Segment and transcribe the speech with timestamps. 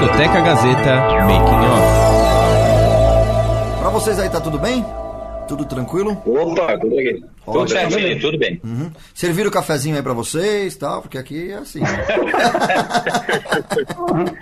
[0.00, 2.00] Discoteca Gazeta Making Off.
[3.80, 4.82] Pra vocês aí, tá tudo bem?
[5.46, 6.12] Tudo tranquilo?
[6.24, 7.22] Opa, tudo aqui.
[7.44, 8.58] Tudo certinho, tudo bem.
[8.64, 8.90] Uhum.
[9.12, 11.80] Serviram o cafezinho aí pra vocês tal, porque aqui é assim.
[11.80, 11.88] Né?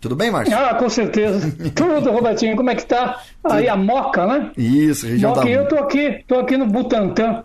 [0.00, 0.56] Tudo bem, Márcio?
[0.56, 1.52] Ah, com certeza.
[1.74, 2.56] Tudo, Robertinho.
[2.56, 3.20] Como é que tá?
[3.42, 4.52] Aí a Moca, né?
[4.56, 5.50] Isso, região Moca, da...
[5.50, 7.42] eu tô aqui, tô aqui no Butantã.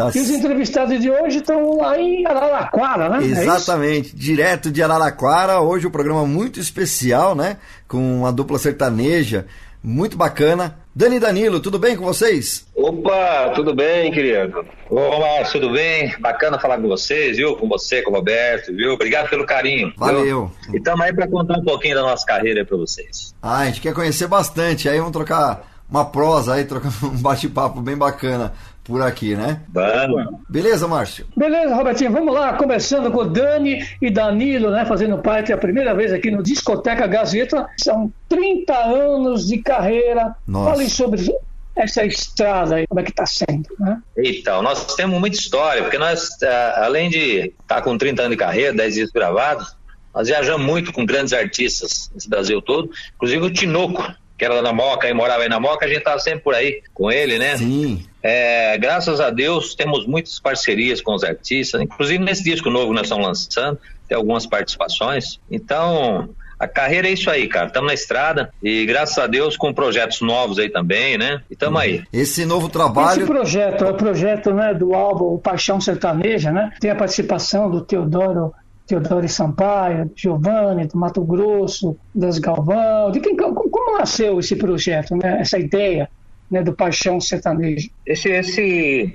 [0.00, 0.10] Tá...
[0.14, 3.22] E os entrevistados de hoje estão lá em Araraquara, né?
[3.22, 5.60] Exatamente, é direto de Araraquara.
[5.60, 7.58] Hoje um programa muito especial, né?
[7.86, 9.46] Com uma dupla sertaneja
[9.82, 10.78] muito bacana.
[10.94, 12.66] Dani Danilo, tudo bem com vocês?
[12.74, 14.64] Opa, tudo bem, querido?
[14.88, 16.14] Ô, Márcio, tudo bem?
[16.18, 17.56] Bacana falar com vocês, viu?
[17.56, 18.92] Com você, com o Roberto, viu?
[18.92, 19.92] Obrigado pelo carinho.
[19.96, 20.24] Valeu.
[20.24, 20.52] Viu?
[20.72, 23.34] E estamos aí para contar um pouquinho da nossa carreira para vocês.
[23.42, 24.88] Ah, a gente quer conhecer bastante.
[24.88, 28.52] Aí vamos trocar uma prosa aí, trocar um bate-papo bem bacana
[28.84, 29.60] por aqui, né?
[29.68, 30.40] Vamos.
[30.48, 31.26] Beleza, Márcio?
[31.36, 36.12] Beleza, Robertinho, vamos lá, começando com Dani e Danilo, né, fazendo parte a primeira vez
[36.12, 37.68] aqui no Discoteca Gazeta.
[37.78, 40.34] São 30 anos de carreira.
[40.46, 40.70] Nossa.
[40.70, 41.34] Falem sobre
[41.76, 44.02] essa estrada aí, como é que está sendo, né?
[44.18, 46.36] Então, nós temos muita história, porque nós,
[46.76, 49.76] além de estar com 30 anos de carreira, 10 dias gravados,
[50.12, 54.72] nós viajamos muito com grandes artistas nesse Brasil todo, inclusive o Tinoco, que era na
[54.72, 57.56] Moca e morava aí na Moca, a gente estava sempre por aí com ele, né?
[57.56, 58.04] Sim.
[58.22, 62.94] É, graças a Deus temos muitas parcerias com os artistas, inclusive nesse disco novo que
[62.94, 65.40] nós estamos lançando, tem algumas participações.
[65.50, 66.28] Então,
[66.58, 67.68] a carreira é isso aí, cara.
[67.68, 71.40] Estamos na estrada e graças a Deus com projetos novos aí também, né?
[71.48, 72.02] E estamos aí.
[72.12, 73.20] Esse novo trabalho.
[73.22, 76.70] Esse projeto é o projeto né, do álbum Paixão Sertaneja, né?
[76.78, 78.52] Tem a participação do Teodoro
[78.86, 83.12] Teodoro Sampaio, Giovanni, do Mato Grosso, das Galvão.
[83.12, 85.38] De quem, como, como nasceu esse projeto, né?
[85.40, 86.10] essa ideia
[86.50, 87.90] né, do Paixão Sertanejo?
[88.06, 89.14] Esse, esse,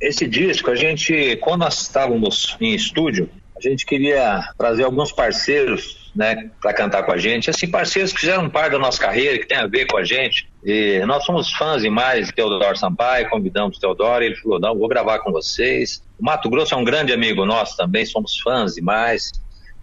[0.00, 6.12] esse disco, a gente, quando nós estávamos em estúdio, a gente queria trazer alguns parceiros
[6.14, 7.48] né, para cantar com a gente.
[7.48, 10.48] Assim, parceiros que fizeram parte da nossa carreira, que tem a ver com a gente.
[10.64, 14.88] E nós somos fãs demais de Teodoro Sampaio, convidamos o Teodoro, ele falou: não, vou
[14.88, 16.02] gravar com vocês.
[16.18, 19.32] O Mato Grosso é um grande amigo nosso também, somos fãs demais.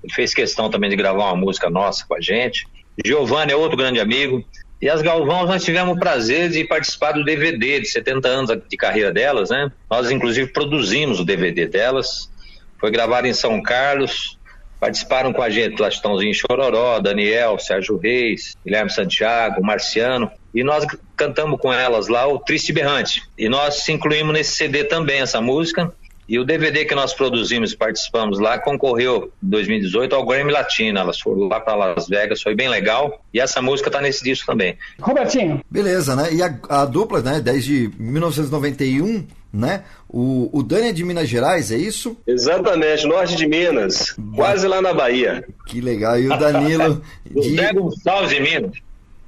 [0.04, 2.68] Ele fez questão também de gravar uma música nossa com a gente.
[3.04, 4.44] Giovanni é outro grande amigo.
[4.84, 8.76] E as Galvão, nós tivemos o prazer de participar do DVD de 70 anos de
[8.76, 9.72] carreira delas, né?
[9.90, 12.30] Nós, inclusive, produzimos o DVD delas.
[12.78, 14.38] Foi gravado em São Carlos.
[14.82, 20.30] Participaram com a gente Lastãozinho Chororó, Daniel, Sérgio Reis, Guilherme Santiago, Marciano.
[20.54, 23.22] E nós cantamos com elas lá o Triste Berrante.
[23.38, 25.94] E nós incluímos nesse CD também essa música.
[26.28, 31.00] E o DVD que nós produzimos e participamos lá concorreu em 2018 ao Grammy Latino.
[31.00, 33.24] Elas foram lá para Las Vegas, foi bem legal.
[33.34, 34.78] E essa música está nesse disco também.
[35.02, 35.62] Robertinho.
[35.70, 36.34] Beleza, né?
[36.34, 37.42] E a, a dupla, né?
[37.42, 39.84] Desde 1991, né?
[40.08, 42.16] O, o Dani é de Minas Gerais, é isso?
[42.26, 45.44] Exatamente, norte de Minas, quase lá na Bahia.
[45.66, 46.20] Que legal.
[46.20, 47.02] E o Danilo.
[47.30, 47.56] de...
[47.56, 48.72] Zé Gonçalves de Minas.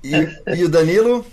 [0.04, 1.26] E, e o Danilo?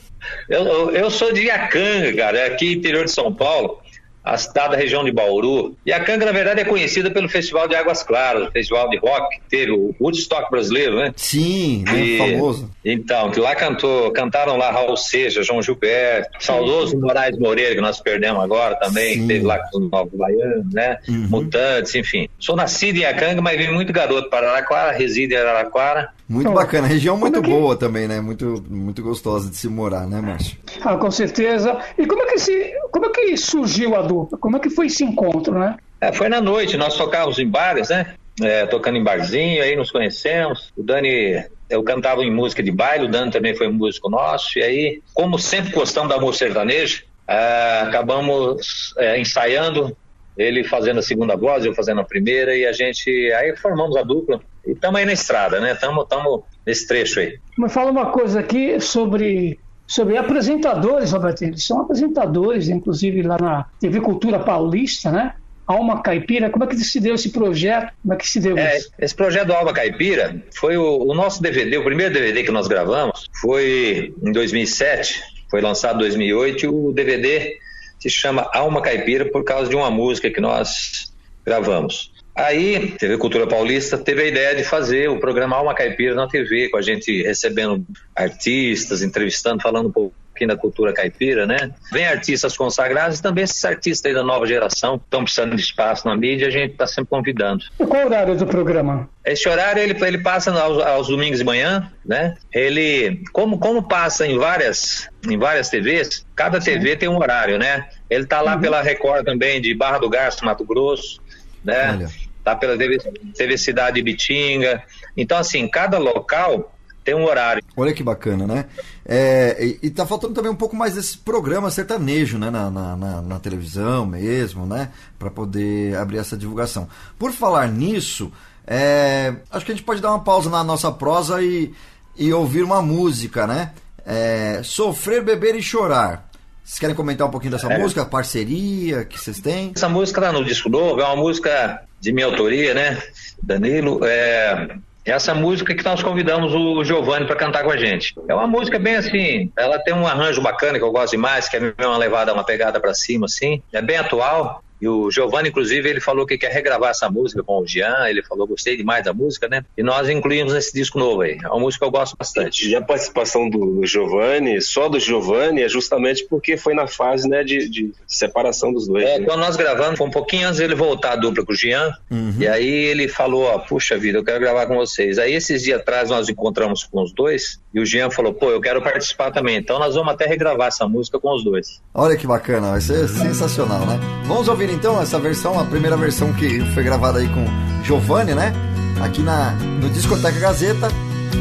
[0.49, 3.82] Eu, eu, eu sou de Iacanga, cara, é aqui interior de São Paulo
[4.25, 5.75] a cidade da região de Bauru.
[5.85, 8.97] E a Canga, na verdade, é conhecida pelo Festival de Águas Claras, o festival de
[8.99, 11.13] rock, que teve o Woodstock brasileiro, né?
[11.17, 11.99] Sim, né?
[12.01, 12.71] E, famoso.
[12.85, 18.01] Então, que lá cantou, cantaram lá Raul Seixas, João Gilberto, saudoso Moraes Moreira, que nós
[18.01, 19.21] perdemos agora também, Sim.
[19.23, 20.99] que teve lá com os Novos Baianos, né?
[21.09, 21.27] Uhum.
[21.29, 22.29] Mutantes, enfim.
[22.39, 26.11] Sou nascido em Acanga, mas vim muito garoto para Araraquara, resido em Araraquara.
[26.29, 28.21] Muito Oh, bacana, região muito é que- boa também, né?
[28.21, 30.57] Muito, muito gostosa de se morar, né, Márcio?
[30.81, 31.77] Ah, com certeza.
[31.99, 34.39] E como é que se, como é que surgiu a dupla?
[34.39, 35.77] Como é que foi esse encontro, né?
[36.01, 38.15] É, foi na noite, nós tocávamos em bares, né?
[38.41, 40.73] É, tocando em barzinho, aí nos conhecemos.
[40.77, 44.59] O Dani, eu cantava em música de baile, o Dani também foi músico nosso.
[44.59, 49.97] E aí, como sempre gostamos da música sertaneja, ah, acabamos é, ensaiando
[50.37, 54.03] ele fazendo a segunda voz, eu fazendo a primeira, e a gente aí formamos a
[54.03, 54.41] dupla.
[54.67, 55.73] E estamos aí na estrada, né?
[55.73, 57.39] Estamos nesse trecho aí.
[57.57, 61.43] Mas fala uma coisa aqui sobre sobre apresentadores, Roberto.
[61.43, 65.35] Eles são apresentadores, inclusive lá na TV Cultura Paulista, né?
[65.67, 67.93] Alma Caipira, como é que se deu esse projeto?
[68.03, 68.91] Como é que se deu é, isso?
[68.99, 72.67] Esse projeto do Alma Caipira foi o, o, nosso DVD, o primeiro DVD que nós
[72.67, 77.57] gravamos foi em 2007, foi lançado em 2008 e o DVD
[78.01, 81.13] se chama Alma Caipira por causa de uma música que nós
[81.45, 82.12] gravamos.
[82.35, 86.71] Aí, TV Cultura Paulista teve a ideia de fazer o programa Alma Caipira na TV,
[86.71, 87.85] com a gente recebendo
[88.17, 91.71] artistas, entrevistando, falando um pouquinho da cultura caipira, né?
[91.93, 96.09] Vem artistas consagrados e também esses artistas aí da nova geração estão precisando de espaço
[96.09, 97.65] na mídia, a gente está sempre convidando.
[97.79, 99.09] E qual o horário do programa?
[99.25, 102.35] Esse horário ele, ele passa aos, aos, domingos de manhã, né?
[102.53, 106.97] Ele, como, como passa em várias, em várias TVs, cada TV Sim.
[106.97, 107.89] tem um horário, né?
[108.09, 108.61] Ele tá lá uhum.
[108.61, 111.21] pela Record também de Barra do Garço, Mato Grosso,
[111.63, 111.93] né?
[111.93, 112.22] Olha.
[112.45, 112.99] Tá pela TV,
[113.35, 114.83] TV Cidade de Bitinga.
[115.17, 116.73] Então, assim, cada local
[117.05, 117.63] tem um horário.
[117.77, 118.67] Olha que bacana, né?
[119.05, 122.51] É, e, e tá faltando também um pouco mais desse programa sertanejo, né?
[122.51, 124.91] Na, na, na, na televisão mesmo, né?
[125.19, 126.89] Para poder abrir essa divulgação.
[127.19, 128.33] Por falar nisso,
[128.67, 131.73] é, acho que a gente pode dar uma pausa na nossa prosa e,
[132.17, 133.73] e ouvir uma música, né?
[134.07, 136.29] É, Sofrer, Beber e Chorar.
[136.65, 137.79] Vocês querem comentar um pouquinho dessa é.
[137.79, 139.73] música, parceria que vocês têm?
[139.75, 143.01] Essa música tá no disco novo, é uma música de minha autoria, né?
[143.41, 148.13] Danilo, é, essa música que nós convidamos o Giovanni para cantar com a gente.
[148.29, 151.57] É uma música bem assim, ela tem um arranjo bacana que eu gosto demais, que
[151.57, 154.65] é uma levada, uma pegada para cima assim, é bem atual.
[154.83, 158.09] E o Giovanni, inclusive, ele falou que quer regravar essa música com o Jean.
[158.09, 159.65] Ele falou, gostei demais da música, né?
[159.79, 161.39] E nós incluímos nesse disco novo aí.
[161.41, 162.69] É uma música que eu gosto bastante.
[162.69, 167.45] E a participação do Giovanni, só do Giovanni, é justamente porque foi na fase né,
[167.45, 169.05] de, de separação dos dois.
[169.05, 169.25] É, né?
[169.25, 171.93] quando nós gravamos, foi um pouquinho antes dele voltar a dupla com o Jean.
[172.11, 172.35] Uhum.
[172.41, 175.17] E aí ele falou: ó, puxa vida, eu quero gravar com vocês.
[175.17, 177.61] Aí esses dias atrás nós encontramos com os dois.
[177.73, 179.59] E o Jean falou: pô, eu quero participar também.
[179.59, 181.81] Então nós vamos até regravar essa música com os dois.
[181.95, 184.01] Olha que bacana, vai ser sensacional, né?
[184.27, 187.45] Vamos ouvir então essa versão a primeira versão que foi gravada aí com
[187.85, 188.53] Giovanni, né?
[189.01, 190.89] Aqui na, no Discoteca Gazeta,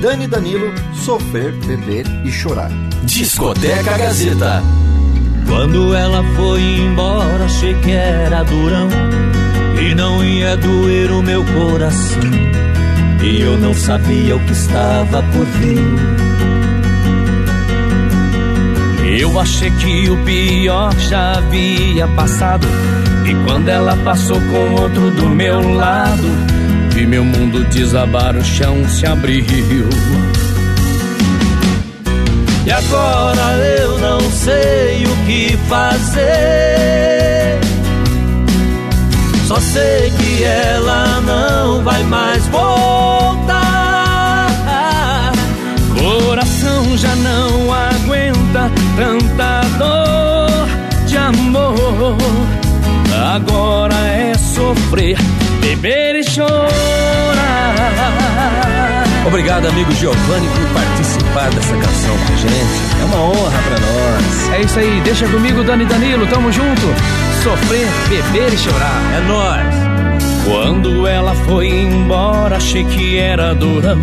[0.01, 2.71] Dani Danilo, Sofrer, Beber e Chorar.
[3.03, 4.63] Discoteca Gazeta.
[5.47, 8.89] Quando ela foi embora, achei que era durão
[9.79, 12.21] e não ia doer o meu coração.
[13.23, 15.77] E eu não sabia o que estava por vir.
[19.19, 22.67] Eu achei que o pior já havia passado
[23.25, 26.27] e quando ela passou com outro do meu lado,
[26.89, 29.43] vi meu mundo desabar, o chão se abriu.
[32.65, 37.59] E agora eu não sei o que fazer.
[39.47, 43.71] Só sei que ela não vai mais voltar.
[45.99, 47.60] Coração já não
[54.75, 55.17] sofrer,
[55.59, 56.69] beber e chorar.
[59.27, 63.01] Obrigado, amigo Giovanni, por participar dessa canção com a gente.
[63.01, 64.53] É uma honra para nós.
[64.53, 66.81] É isso aí, deixa comigo, Dani Danilo, tamo junto.
[67.43, 69.01] Sofrer, beber e chorar.
[69.15, 69.75] É nós.
[70.45, 74.01] Quando ela foi embora, achei que era durão,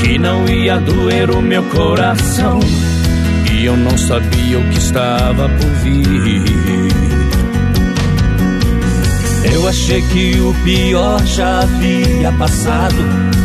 [0.00, 2.58] que não ia doer o meu coração.
[3.52, 7.13] E eu não sabia o que estava por vir.
[9.52, 12.96] Eu achei que o pior já havia passado.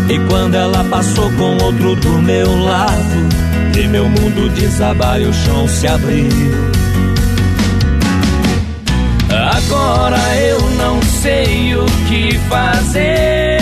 [0.09, 3.29] E quando ela passou com outro do meu lado,
[3.77, 6.29] e meu mundo desabar e o chão se abriu.
[9.29, 13.59] Agora eu não sei o que fazer.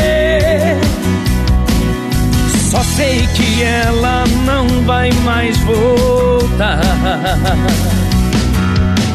[2.72, 6.82] Só sei que ela não vai mais voltar.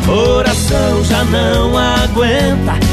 [0.05, 2.92] Coração já não aguenta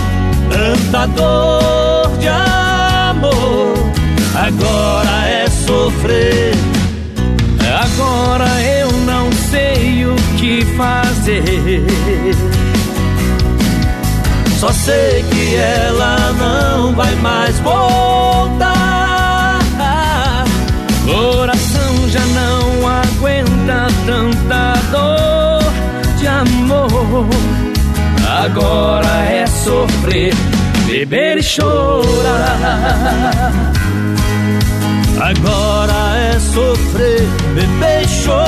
[0.49, 3.73] tanta dor de amor.
[4.35, 6.53] Agora é sofrer.
[7.83, 11.85] Agora eu não sei o que fazer.
[14.59, 19.59] Só sei que ela não vai mais voltar.
[21.05, 25.63] Coração já não aguenta tanta dor
[26.17, 27.29] de amor.
[28.39, 30.33] Agora é sofrer,
[30.85, 32.55] beber e chorar.
[35.19, 38.39] Agora é sofrer, beber e chorar.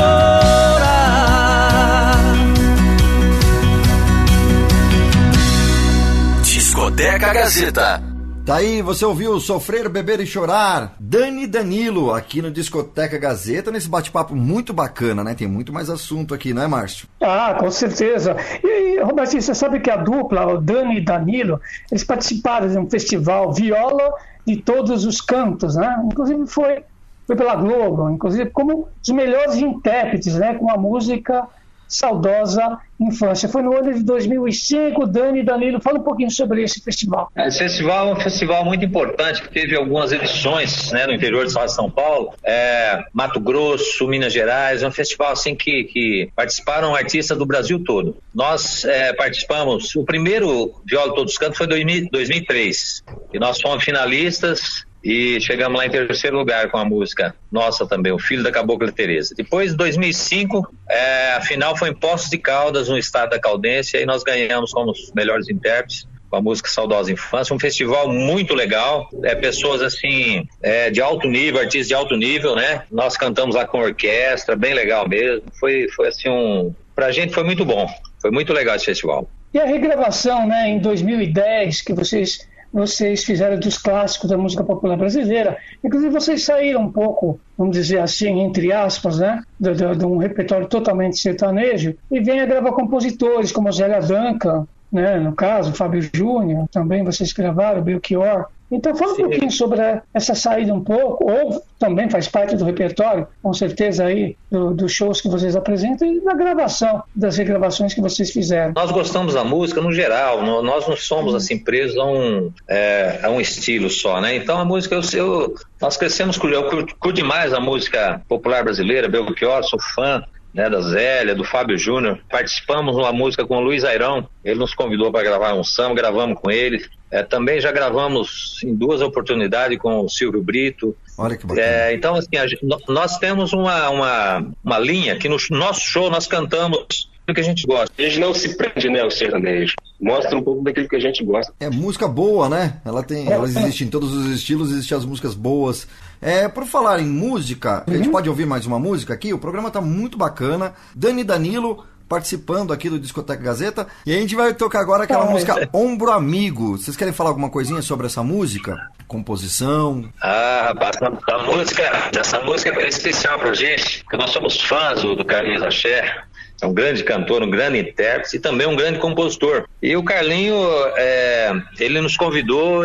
[6.41, 8.10] Discoteca Gazeta.
[8.45, 13.88] Tá aí, você ouviu Sofrer, Beber e Chorar, Dani Danilo, aqui no Discoteca Gazeta, nesse
[13.88, 15.36] bate-papo muito bacana, né?
[15.36, 17.07] Tem muito mais assunto aqui, não é, Márcio?
[17.21, 18.36] Ah, com certeza.
[18.63, 22.89] E, Robertinho, você sabe que a dupla, o Dani e Danilo, eles participaram de um
[22.89, 24.12] festival Viola
[24.45, 26.03] de todos os cantos, né?
[26.12, 26.83] Inclusive foi,
[27.27, 30.55] foi pela Globo, inclusive como os melhores intérpretes, né?
[30.55, 31.48] Com a música
[31.91, 33.50] saudosa infância.
[33.50, 37.29] Foi no ano de 2005, Dani e Danilo, fala um pouquinho sobre esse festival.
[37.36, 41.51] Esse festival é um festival muito importante que teve algumas edições né, no interior de
[41.51, 47.38] São Paulo, é, Mato Grosso, Minas Gerais, é um festival assim que, que participaram artistas
[47.38, 48.15] do Brasil todo.
[48.33, 54.86] Nós é, participamos, o primeiro Viola Todos Cantos foi em 2003, e nós fomos finalistas
[55.03, 58.91] e chegamos lá em terceiro lugar com a música nossa também, O Filho da Cabocla
[58.91, 59.34] Teresa.
[59.36, 63.98] Depois, em 2005, é, a final foi em Poços de Caldas, no estado da Caldense,
[63.98, 68.53] e nós ganhamos como os melhores intérpretes com a música Saudosa Infância, um festival muito
[68.53, 72.84] legal, é, pessoas assim, é, de alto nível, artistas de alto nível, né?
[72.89, 76.74] Nós cantamos lá com orquestra, bem legal mesmo, foi, foi assim um...
[76.96, 77.86] Pra gente foi muito bom,
[78.22, 79.27] foi muito legal esse festival.
[79.53, 84.97] E a regravação, né, em 2010, que vocês vocês fizeram dos clássicos da música popular
[84.97, 85.57] brasileira.
[85.83, 90.17] Inclusive, vocês saíram um pouco, vamos dizer assim, entre aspas, né, de, de, de um
[90.17, 96.01] repertório totalmente sertanejo e vem a gravar compositores como Zélia Duncan, né, no caso, Fábio
[96.13, 99.23] Júnior, também vocês gravaram, Belchior, então fala Sim.
[99.23, 99.79] um pouquinho sobre
[100.13, 104.91] essa saída um pouco, ou também faz parte do repertório, com certeza aí, do, dos
[104.91, 108.73] shows que vocês apresentam e da gravação, das regravações que vocês fizeram.
[108.75, 113.29] Nós gostamos da música no geral, nós não somos assim presos a um, é, a
[113.29, 114.35] um estilo só, né?
[114.35, 119.09] Então a música, eu, eu nós crescemos, eu curto, curto demais a música popular brasileira,
[119.09, 120.23] Belchior, sou fã,
[120.53, 122.20] né, da Zélia, do Fábio Júnior.
[122.29, 126.39] Participamos numa música com o Luiz Airão, ele nos convidou para gravar um samba, gravamos
[126.39, 126.84] com ele.
[127.10, 130.96] É, também já gravamos em duas oportunidades com o Silvio Brito.
[131.17, 131.67] Olha que bacana.
[131.67, 132.46] É, então, assim, a,
[132.88, 137.43] nós temos uma, uma, uma linha que no nosso show nós cantamos do que a
[137.43, 137.93] gente gosta.
[137.98, 139.75] A gente não se prende, né, ao sertanejo.
[140.00, 141.53] Mostra um pouco daquilo que a gente gosta.
[141.60, 142.81] É música boa, né?
[142.86, 145.88] Ela tem, ela existe em todos os estilos, existem as músicas boas.
[146.21, 147.93] É, por falar em música, uhum.
[147.93, 148.11] a gente uhum.
[148.11, 149.33] pode ouvir mais uma música aqui?
[149.33, 150.73] O programa tá muito bacana.
[150.95, 153.87] Dani Danilo participando aqui do Discoteca Gazeta.
[154.05, 156.77] E a gente vai tocar agora aquela música Ombro Amigo.
[156.77, 158.77] Vocês querem falar alguma coisinha sobre essa música?
[159.07, 160.09] Composição?
[160.21, 161.83] Ah, rapaz, a música,
[162.17, 166.21] essa música é especial pra gente, porque nós somos fãs do, do Carlinhos Axé
[166.61, 169.65] é um grande cantor, um grande intérprete e também um grande compositor.
[169.81, 170.55] E o Carlinho,
[170.95, 172.83] é, ele nos convidou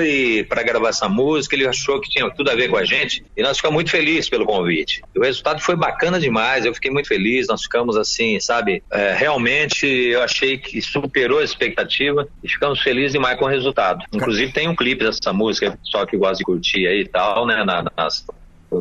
[0.49, 3.42] para gravar essa música, ele achou que tinha tudo a ver com a gente e
[3.42, 5.02] nós ficamos muito felizes pelo convite.
[5.14, 9.14] E o resultado foi bacana demais, eu fiquei muito feliz, nós ficamos assim, sabe, é,
[9.14, 14.04] realmente eu achei que superou a expectativa e ficamos felizes demais com o resultado.
[14.12, 17.64] Inclusive tem um clipe dessa música, só que gosta de curtir aí e tal, né,
[17.97, 18.25] nas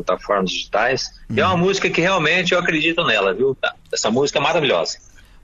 [0.02, 1.12] plataformas digitais.
[1.28, 1.36] Uhum.
[1.36, 1.60] E é uma uhum.
[1.60, 3.56] música que realmente eu acredito nela, viu?
[3.92, 4.98] Essa música é maravilhosa.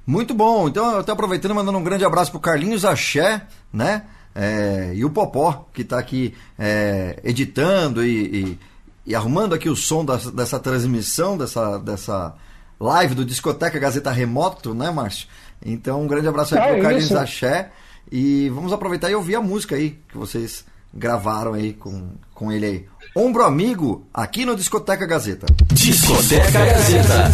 [0.07, 0.69] Muito bom.
[0.69, 3.43] Então, eu estou aproveitando e mandando um grande abraço pro Carlinhos Axé,
[3.73, 4.05] né?
[4.35, 8.59] É, e o Popó, que está aqui é, editando e, e,
[9.07, 12.35] e, arrumando aqui o som da, dessa transmissão, dessa, dessa
[12.81, 15.29] live do Discoteca Gazeta Remoto, né, Márcio?
[15.65, 17.71] Então, um grande abraço aí é pro Carlinhos Axé.
[18.11, 22.11] E vamos aproveitar e ouvir a música aí que vocês gravaram aí com,
[22.43, 22.85] com ele aí.
[23.15, 25.47] Ombro Amigo, aqui no Discoteca Gazeta.
[25.73, 27.31] Discoteca Gazeta.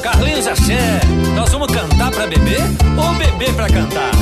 [0.00, 1.00] Carlinhos Axé,
[1.34, 2.60] nós vamos cantar pra beber
[2.96, 4.12] ou beber pra cantar?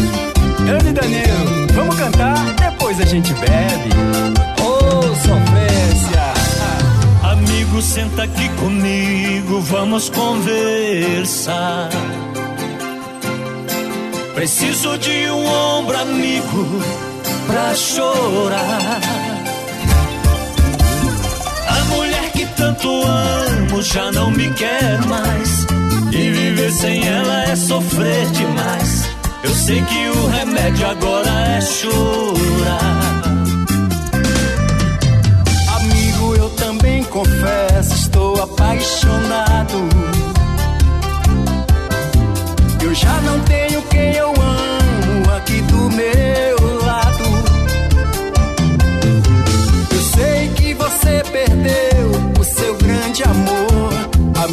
[0.65, 3.91] Grande Danilo, vamos cantar, depois a gente bebe.
[4.63, 6.33] Ô, oh, sofrência!
[7.31, 11.91] Amigo, senta aqui comigo, vamos conversar.
[14.35, 16.83] Preciso de um ombro amigo
[17.47, 19.22] pra chorar.
[22.63, 25.67] Tanto amo já não me quer mais.
[26.13, 29.09] E viver sem ela é sofrer demais.
[29.43, 33.23] Eu sei que o remédio agora é chorar.
[35.77, 39.89] Amigo, eu também confesso, estou apaixonado.
[42.81, 44.42] Eu já não tenho quem eu amo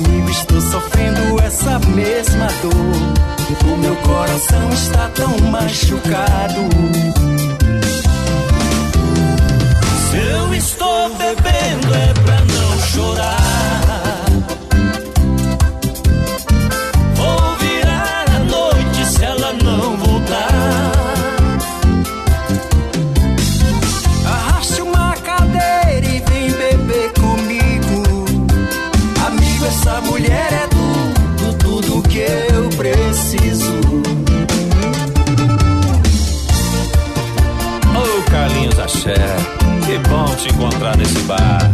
[0.06, 3.72] Amigo, estou sofrendo essa mesma dor.
[3.72, 6.70] O meu coração está tão machucado.
[10.10, 13.88] Se eu estou bebendo é pra não chorar.
[39.85, 41.71] Que bom te encontrar nesse bar.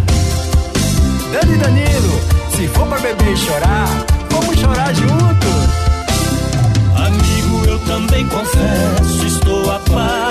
[1.33, 2.21] Dani Danilo,
[2.55, 3.87] se for pra beber e chorar,
[4.29, 5.47] vamos chorar junto.
[6.95, 10.24] Amigo, eu também confesso, estou apaixonado.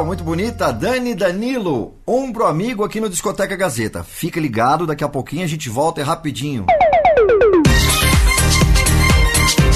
[0.00, 0.72] Legal, muito bonita.
[0.72, 4.02] Dani Danilo, ombro amigo aqui no Discoteca Gazeta.
[4.02, 6.66] Fica ligado, daqui a pouquinho a gente volta é rapidinho.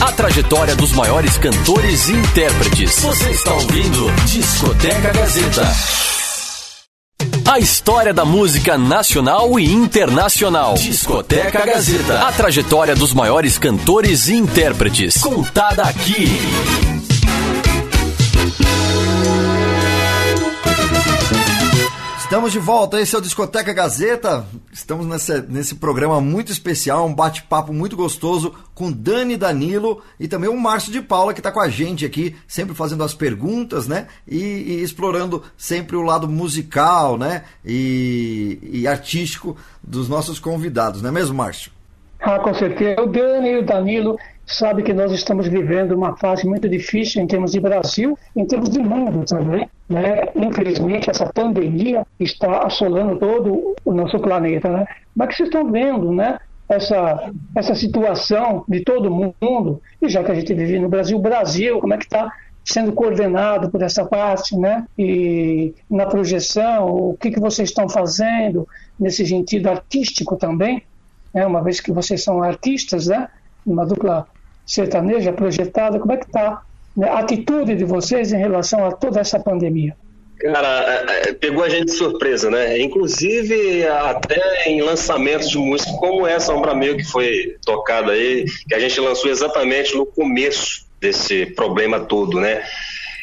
[0.01, 3.01] A trajetória dos maiores cantores e intérpretes.
[3.01, 5.63] Você está ouvindo Discoteca Gazeta.
[7.47, 10.75] A história da música nacional e internacional.
[10.75, 12.27] Discoteca Gazeta.
[12.27, 15.23] A trajetória dos maiores cantores e intérpretes.
[15.23, 16.94] Contada aqui.
[22.25, 24.47] Estamos de volta, esse é o Discoteca Gazeta.
[24.73, 30.49] Estamos nessa, nesse programa muito especial, um bate-papo muito gostoso com Dani Danilo e também
[30.49, 34.07] o Márcio de Paula, que está com a gente aqui, sempre fazendo as perguntas, né?
[34.27, 37.45] E, e explorando sempre o lado musical, né?
[37.63, 41.71] E, e artístico dos nossos convidados, não é mesmo, Márcio?
[42.21, 43.03] Ah, com certeza.
[43.03, 47.27] O Dani e o Danilo sabe que nós estamos vivendo uma fase muito difícil em
[47.27, 49.69] termos de Brasil, em termos de mundo também.
[49.89, 50.29] Né?
[50.35, 54.69] Infelizmente, essa pandemia está assolando todo o nosso planeta.
[54.69, 54.87] Né?
[55.15, 56.39] Mas que vocês estão vendo, né?
[56.67, 61.79] Essa, essa situação de todo mundo, e já que a gente vive no Brasil, Brasil,
[61.79, 62.33] como é que está
[62.65, 64.87] sendo coordenado por essa parte, né?
[64.99, 68.67] E na projeção, o que, que vocês estão fazendo
[68.99, 70.83] nesse sentido artístico também,
[71.35, 71.47] né?
[71.47, 73.29] Uma vez que vocês são artistas, né?
[73.67, 74.27] Uma dupla
[74.67, 76.63] sertaneja projetada, como é que está
[76.97, 77.09] né?
[77.09, 79.97] a atitude de vocês em relação a toda essa pandemia?
[80.41, 82.79] Cara, é, é, pegou a gente de surpresa, né?
[82.79, 88.75] Inclusive, até em lançamentos de música como essa Ombra Meio que foi tocada aí, que
[88.75, 92.63] a gente lançou exatamente no começo desse problema todo, né?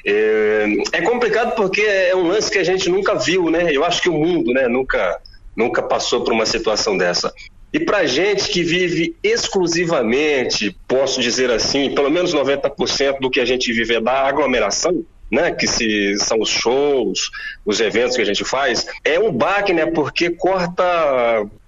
[0.06, 3.68] É, é complicado porque é um lance que a gente nunca viu, né?
[3.72, 5.20] Eu acho que o mundo, né, nunca,
[5.56, 7.32] nunca passou por uma situação dessa.
[7.74, 13.46] E para gente que vive exclusivamente, posso dizer assim, pelo menos 90% do que a
[13.46, 17.32] gente vive é da aglomeração, né, que se, são os shows,
[17.66, 20.84] os eventos que a gente faz, é um baque, né, porque corta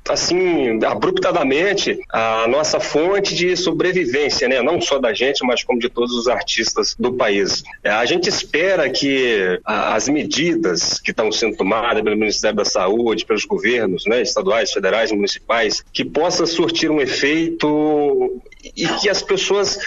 [0.09, 5.89] assim abruptamente a nossa fonte de sobrevivência, né, não só da gente, mas como de
[5.89, 7.63] todos os artistas do país.
[7.83, 13.25] É, a gente espera que as medidas que estão sendo tomadas pelo Ministério da Saúde,
[13.25, 18.41] pelos governos, né, estaduais, federais, municipais, que possa surtir um efeito
[18.75, 19.79] e que as pessoas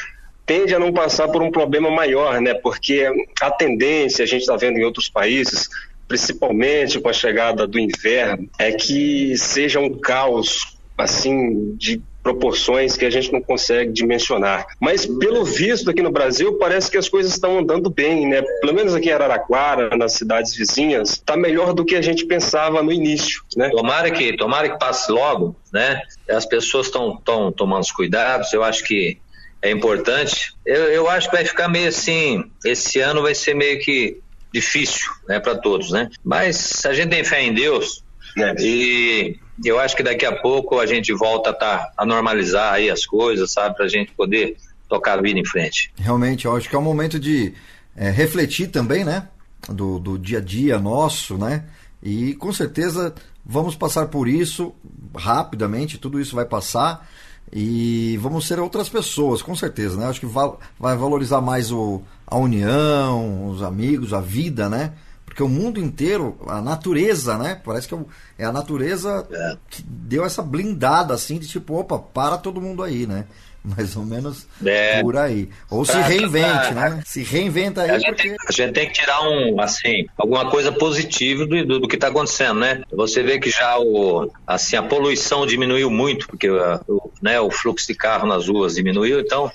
[0.46, 2.54] tende a não passar por um problema maior, né?
[2.54, 3.10] Porque
[3.42, 5.68] a tendência, a gente está vendo em outros países,
[6.08, 13.04] principalmente com a chegada do inverno, é que seja um caos assim de proporções que
[13.04, 14.66] a gente não consegue dimensionar.
[14.80, 18.42] Mas pelo visto aqui no Brasil parece que as coisas estão andando bem, né?
[18.60, 22.82] Pelo menos aqui em Araraquara, nas cidades vizinhas, está melhor do que a gente pensava
[22.82, 23.70] no início, né?
[23.70, 26.00] Tomara que, tomara que passe logo, né?
[26.28, 27.22] As pessoas estão
[27.54, 28.52] tomando os cuidados.
[28.52, 29.18] Eu acho que
[29.62, 30.52] é importante.
[30.66, 34.18] Eu, eu acho que vai ficar meio assim, esse ano vai ser meio que
[34.60, 36.08] difícil, né, para todos, né?
[36.24, 38.02] Mas a gente tem fé em Deus
[38.38, 38.54] É.
[38.58, 42.90] e eu acho que daqui a pouco a gente volta a, tá, a normalizar aí
[42.90, 44.56] as coisas, sabe, para a gente poder
[44.88, 45.90] tocar a vida em frente.
[45.98, 47.52] Realmente, eu acho que é um momento de
[47.96, 49.28] é, refletir também, né?
[49.68, 51.64] Do, do dia a dia nosso, né?
[52.02, 53.14] E com certeza
[53.44, 54.74] vamos passar por isso
[55.16, 57.08] rapidamente, tudo isso vai passar
[57.52, 60.06] e vamos ser outras pessoas, com certeza, né?
[60.06, 64.92] Acho que vai, vai valorizar mais o, a união, os amigos, a vida, né?
[65.24, 67.60] Porque o mundo inteiro, a natureza, né?
[67.64, 67.98] Parece que é,
[68.38, 69.56] é a natureza É.
[69.68, 73.26] que deu essa blindada assim de tipo, opa, para todo mundo aí, né?
[73.76, 75.02] Mais ou menos É.
[75.02, 75.50] por aí.
[75.68, 77.02] Ou se Pra- reinvente, pra- né?
[77.04, 78.22] Se reinventa A aí gente, porque.
[78.22, 81.96] tem, a gente tem que tirar um, assim, alguma coisa positiva do, do, do que
[81.96, 82.82] está acontecendo, né?
[82.92, 87.50] Você vê que já o, assim, a poluição diminuiu muito, porque uh, o, né, o
[87.50, 89.50] fluxo de carro nas ruas diminuiu, então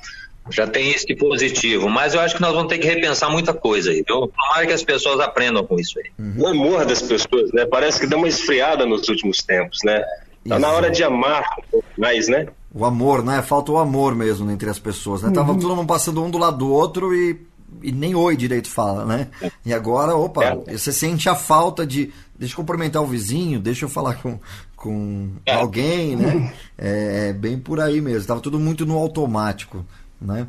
[0.50, 1.88] já tem isso de positivo.
[1.90, 4.28] Mas eu acho que nós vamos ter que repensar muita coisa aí, viu?
[4.28, 6.12] Tomara que as pessoas aprendam com isso aí.
[6.38, 7.66] O amor das pessoas, né?
[7.66, 10.04] Parece que deu uma esfriada nos últimos tempos, né?
[10.48, 12.48] Tá na hora de amar um pouco mais, né?
[12.74, 13.42] O amor, né?
[13.44, 15.30] Falta o amor mesmo entre as pessoas, né?
[15.32, 15.60] Tava Uhum.
[15.60, 17.40] todo mundo passando um do lado do outro e,
[17.84, 19.28] e nem oi direito fala, né?
[19.64, 22.12] E agora, opa, você sente a falta de.
[22.40, 24.40] Deixa eu cumprimentar o vizinho, deixa eu falar com,
[24.76, 26.52] com alguém, né?
[26.76, 28.28] É, é bem por aí mesmo.
[28.28, 29.86] Tava tudo muito no automático,
[30.22, 30.48] né?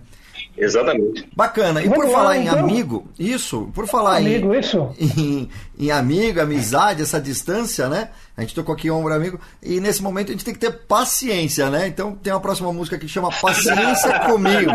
[0.57, 1.27] Exatamente.
[1.37, 1.81] Bacana.
[1.83, 2.59] E Vamos por lá, falar em então.
[2.59, 4.95] amigo, isso, por falar Amigo, em, isso.
[4.99, 8.09] Em, em amigo, amizade, essa distância, né?
[8.37, 11.71] A gente tocou aqui ombro amigo e nesse momento a gente tem que ter paciência,
[11.71, 11.87] né?
[11.87, 14.71] Então tem uma próxima música aqui que chama Paciência Comigo.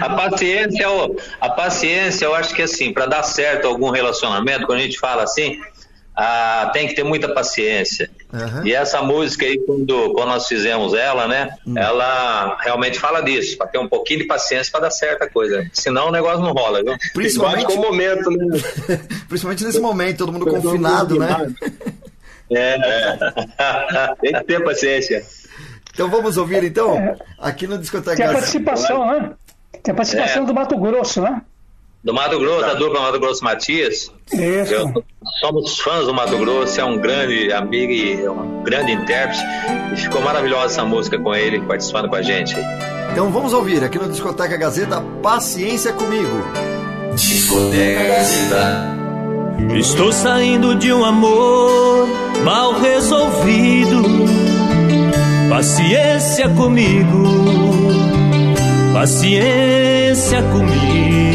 [0.00, 4.78] A paciência, eu- a paciência, eu acho que assim, para dar certo algum relacionamento, quando
[4.80, 5.58] a gente fala assim,
[6.16, 8.10] ah, tem que ter muita paciência.
[8.64, 11.50] E essa música aí, quando, quando nós fizemos ela, né?
[11.76, 15.68] Ela realmente fala disso, para ter um pouquinho de paciência para dar certa coisa.
[15.72, 16.94] Senão o negócio não rola, viu?
[17.12, 18.46] Principalmente- com o momento, né?
[19.28, 21.54] Principalmente nesse momento, todo mundo confinado, né?
[22.50, 22.76] É,
[24.20, 25.24] tem que ter paciência.
[25.92, 29.30] Então vamos ouvir então aqui no Discoteca Tem a participação, né?
[29.82, 30.46] Tem a participação É.
[30.46, 31.40] do Mato Grosso, né?
[32.04, 34.12] Do Mato Grosso, da dupla Mato Grosso Matias.
[34.30, 34.74] Isso.
[34.74, 35.04] Eu-
[35.40, 39.40] somos fãs do Mato Grosso, é um grande amigo e é um grande intérprete.
[39.92, 42.54] E ficou maravilhosa essa música com ele, participando com a gente.
[43.10, 46.44] Então vamos ouvir aqui no Discoteca Gazeta Paciência Comigo.
[47.14, 48.94] Discoteca Gazeta.
[49.78, 52.06] Estou saindo de um amor
[52.44, 54.02] mal resolvido.
[55.48, 57.22] Paciência comigo,
[58.92, 61.33] paciência comigo.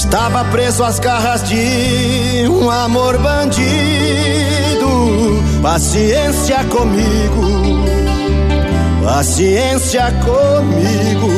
[0.00, 3.68] Estava preso às garras de um amor bandido.
[5.60, 7.84] Paciência comigo,
[9.04, 11.28] paciência comigo.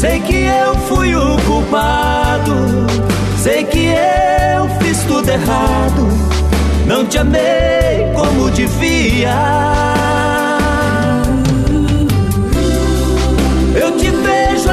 [0.00, 2.86] Sei que eu fui o culpado,
[3.42, 6.08] sei que eu fiz tudo errado.
[6.86, 9.76] Não te amei como devia.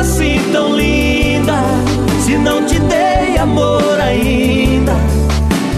[0.04, 1.54] Assim tão linda.
[2.26, 4.96] Se não te dei amor ainda,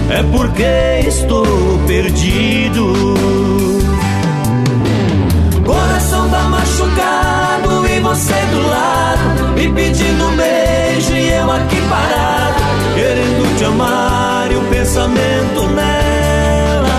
[0.09, 1.45] é porque estou
[1.87, 2.93] perdido.
[5.65, 12.61] Coração tá machucado e você do lado, me pedindo beijo e eu aqui parado,
[12.95, 16.95] querendo te amar e o pensamento nela.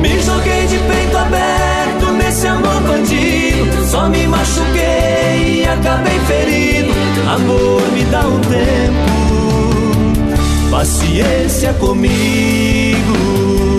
[0.00, 1.07] Me joguei de peito
[2.28, 6.92] nesse amor bandido, só me machuquei e acabei ferido.
[7.26, 9.08] Amor, me dá um tempo,
[10.70, 13.77] paciência comigo.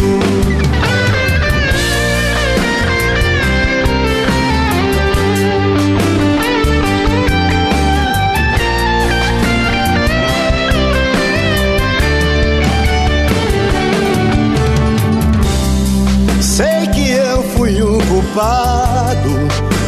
[18.40, 19.30] Culpado,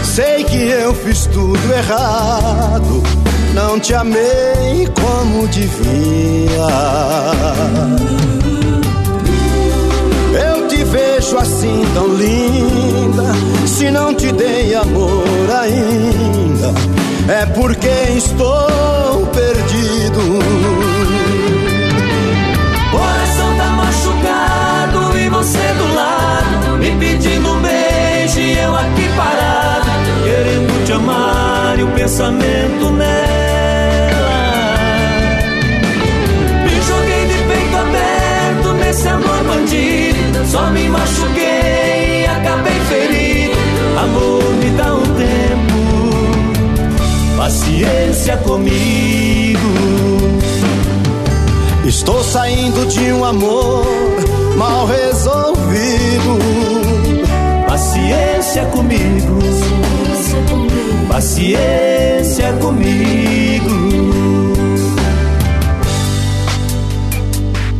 [0.03, 3.01] sei que eu fiz tudo errado.
[3.53, 6.67] Não te amei como devia.
[10.45, 13.23] Eu te vejo assim tão linda.
[13.65, 16.73] Se não te dei amor ainda,
[17.31, 17.87] é porque
[18.17, 18.70] estou
[31.77, 33.11] e o pensamento nela.
[36.63, 43.57] Me joguei de peito aberto nesse amor bandido, só me machuquei e acabei ferido.
[43.97, 45.77] Amor, me dá um tempo,
[47.37, 49.59] paciência comigo.
[51.85, 53.85] Estou saindo de um amor
[54.55, 56.39] mal resolvido.
[57.67, 60.80] Paciência comigo, paciência comigo.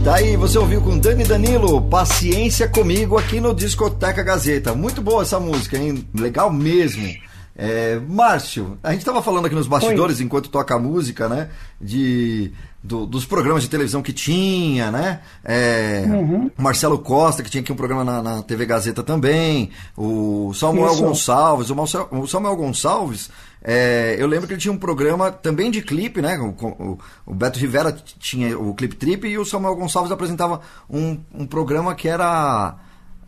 [0.04, 4.74] Daí você ouviu com Dani Danilo, Paciência Comigo, aqui no Discoteca Gazeta.
[4.74, 6.08] Muito boa essa música, hein?
[6.14, 7.08] Legal mesmo.
[7.56, 10.26] É, Márcio, a gente estava falando aqui nos bastidores, Oi.
[10.26, 11.50] enquanto toca a música, né?
[11.82, 12.52] De,
[12.84, 15.22] do, dos programas de televisão que tinha, né?
[15.44, 16.52] É, uhum.
[16.58, 19.72] Marcelo Costa, que tinha aqui um programa na, na TV Gazeta também.
[19.98, 21.04] O Samuel Isso.
[21.04, 21.70] Gonçalves.
[21.70, 23.30] O, Marcelo, o Samuel Gonçalves
[23.64, 26.38] é, eu lembro que ele tinha um programa também de clipe, né?
[26.40, 31.20] O, o, o, Beto Rivera tinha o Clip Trip e o Samuel Gonçalves apresentava um,
[31.34, 32.76] um programa que era.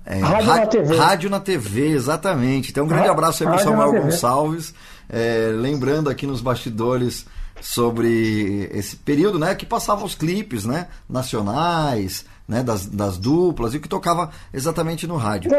[0.06, 0.98] É, rádio, na TV.
[0.98, 2.72] rádio na TV, exatamente.
[2.72, 4.74] Então, um grande abraço aí para Samuel Gonçalves.
[5.08, 7.26] É, lembrando aqui nos bastidores
[7.62, 9.56] sobre esse período, né?
[9.56, 10.88] Que passava os clipes, né?
[11.10, 15.50] Nacionais, né, das, das duplas, e o que tocava exatamente no rádio.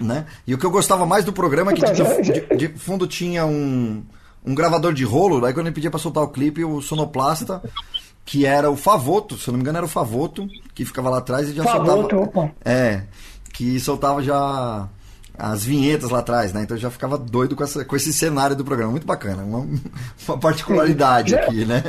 [0.00, 0.26] Né?
[0.46, 2.22] E o que eu gostava mais do programa é que de,
[2.56, 4.02] de, de fundo tinha um,
[4.44, 7.62] um gravador de rolo, daí quando ele pedia para soltar o clipe, o sonoplasta,
[8.24, 11.18] que era o Favoto, se eu não me engano era o Favoto, que ficava lá
[11.18, 12.22] atrás e já Favoto, soltava.
[12.22, 12.50] Opa.
[12.64, 13.02] É,
[13.52, 14.88] que soltava já
[15.38, 16.62] as vinhetas lá atrás, né?
[16.62, 18.90] Então eu já ficava doido com, essa, com esse cenário do programa.
[18.90, 19.44] Muito bacana.
[19.44, 19.60] Uma,
[20.28, 21.82] uma particularidade já, aqui, né?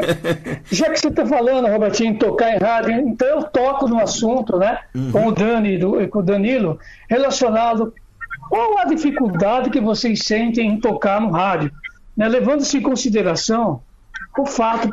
[0.70, 4.56] já que você está falando, Robertinho, em tocar em rádio, então eu toco no assunto,
[4.56, 4.78] né?
[4.94, 5.10] Uhum.
[5.10, 7.92] Com o Dani do, com o Danilo, relacionado
[8.48, 11.70] qual a dificuldade que vocês sentem em tocar no rádio,
[12.16, 12.28] né?
[12.28, 13.82] levando-se em consideração
[14.38, 14.88] o fato,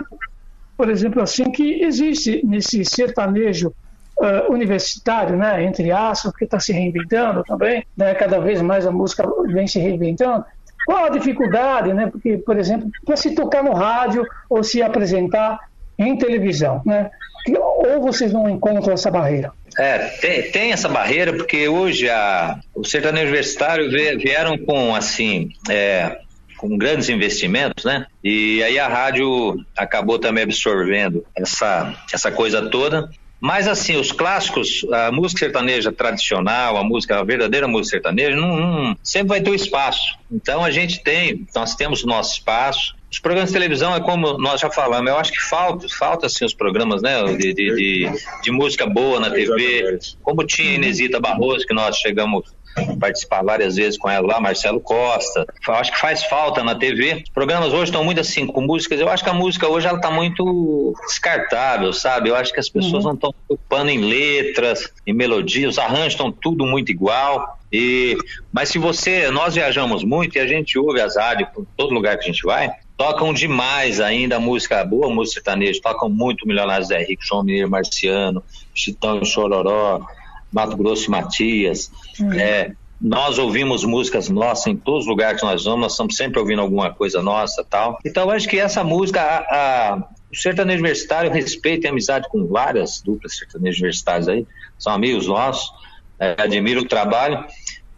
[0.76, 3.72] por exemplo, assim, que existe nesse sertanejo
[4.20, 8.92] uh, universitário, né, entre aspas, que está se reinventando também, né, cada vez mais a
[8.92, 10.46] música vem se reinventando.
[10.86, 12.08] Qual a dificuldade, né?
[12.08, 15.60] Porque, por exemplo, para se tocar no rádio ou se apresentar
[15.98, 17.10] em televisão, né?
[17.58, 19.52] Ou vocês não encontram essa barreira?
[19.80, 26.18] É, tem, tem essa barreira porque hoje a, o sertanejo universitário vieram com assim é,
[26.58, 28.06] com grandes investimentos, né?
[28.24, 33.10] E aí a rádio acabou também absorvendo essa, essa coisa toda
[33.46, 38.58] mas assim, os clássicos, a música sertaneja tradicional, a música, a verdadeira música sertaneja, não,
[38.58, 40.18] não, sempre vai ter um espaço.
[40.32, 42.96] Então a gente tem, nós temos o nosso espaço.
[43.16, 46.44] Os programas de televisão é como nós já falamos, eu acho que falta, falta assim
[46.44, 48.12] os programas, né, de, de, de,
[48.44, 52.54] de música boa na TV, como tinha Inesita Barroso, que nós chegamos
[53.00, 55.46] participar várias vezes com ela lá, Marcelo Costa.
[55.66, 57.24] Eu acho que faz falta na TV.
[57.24, 59.00] Os programas hoje estão muito assim, com músicas.
[59.00, 62.28] Eu acho que a música hoje ela está muito descartável, sabe?
[62.28, 63.12] Eu acho que as pessoas uhum.
[63.12, 67.58] não estão preocupando em letras, em melodias, os arranjos estão tudo muito igual.
[67.72, 68.18] E,
[68.52, 72.18] mas se você, nós viajamos muito e a gente ouve as rádios por todo lugar
[72.18, 77.04] que a gente vai, tocam demais ainda música boa, música sertaneja, tocam muito Milionários Zé
[77.04, 80.06] Rico, João Mineiro Marciano, Chitão e Chororó,
[80.52, 81.92] Mato Grosso e Matias.
[82.20, 82.34] Uhum.
[82.34, 86.40] É, nós ouvimos músicas nossas em todos os lugares que nós vamos, nós estamos sempre
[86.40, 88.00] ouvindo alguma coisa nossa tal.
[88.06, 89.98] Então, acho que essa música, a, a,
[90.32, 94.48] o sertanejo universitário respeita e amizade com várias duplas sertanejos universitários aí,
[94.80, 95.70] são amigos nossos,
[96.18, 97.46] é, admiro o trabalho,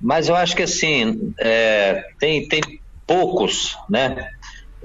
[0.01, 2.61] mas eu acho que assim, é, tem, tem
[3.05, 4.29] poucos, né?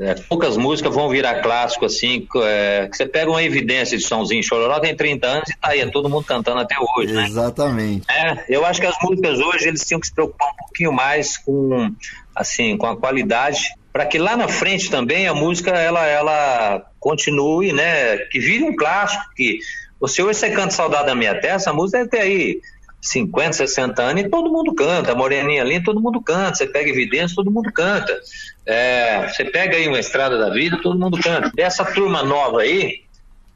[0.01, 2.27] É, poucas músicas vão virar clássico assim.
[2.43, 5.87] É, você pega uma evidência de Sãozinho Chororó, tem 30 anos e tá aí, é
[5.87, 7.25] todo mundo cantando até hoje, né?
[7.25, 8.05] Exatamente.
[8.11, 11.37] É, eu acho que as músicas hoje eles tinham que se preocupar um pouquinho mais
[11.37, 11.91] com,
[12.35, 13.61] assim, com a qualidade,
[13.93, 18.17] para que lá na frente também a música ela, ela continue, né?
[18.31, 19.59] Que vire um clássico, que
[20.01, 22.61] você hoje você canta Saudade da Minha Terra, essa música deve ter aí
[23.03, 25.15] 50, 60 anos e todo mundo canta.
[25.15, 26.55] Moreninha ali, todo mundo canta.
[26.55, 28.19] Você pega Evidência, todo mundo canta.
[28.65, 31.51] É, você pega aí uma Estrada da Vida, todo mundo canta.
[31.53, 33.03] Dessa turma nova aí,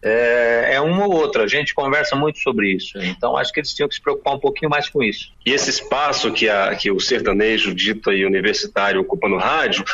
[0.03, 1.45] é, é, uma ou outra.
[1.45, 2.99] A gente conversa muito sobre isso.
[2.99, 5.33] Então, acho que eles tinham que se preocupar um pouquinho mais com isso.
[5.47, 9.85] E esse espaço que, a, que o sertanejo dito aí universitário ocupa no rádio,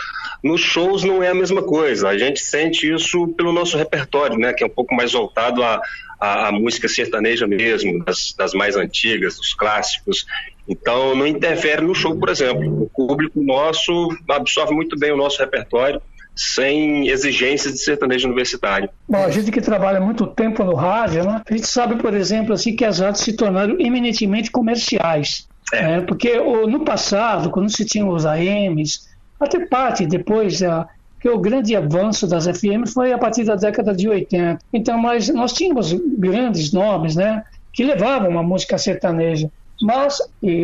[0.42, 2.08] nos shows não é a mesma coisa.
[2.08, 4.52] A gente sente isso pelo nosso repertório, né?
[4.52, 5.80] Que é um pouco mais voltado a,
[6.20, 10.26] a, a música sertaneja mesmo, das, das, mais antigas, dos clássicos.
[10.68, 12.82] Então, não interfere no show, por exemplo.
[12.82, 16.02] O público nosso absorve muito bem o nosso repertório,
[16.34, 18.88] sem exigências de sertanejo universitário.
[19.08, 21.42] Bom, a gente que trabalha muito tempo no rádio, né?
[21.48, 25.46] a gente sabe, por exemplo, assim, que as rádios se tornaram eminentemente comerciais.
[25.72, 25.82] É.
[25.82, 26.00] Né?
[26.02, 29.11] Porque no passado, quando se tinha os AMs,
[29.44, 30.88] até parte depois a
[31.20, 34.58] que o grande avanço das FM foi a partir da década de 80.
[34.72, 39.48] Então, mas nós tínhamos grandes nomes, né, que levavam uma música sertaneja,
[39.80, 40.18] mas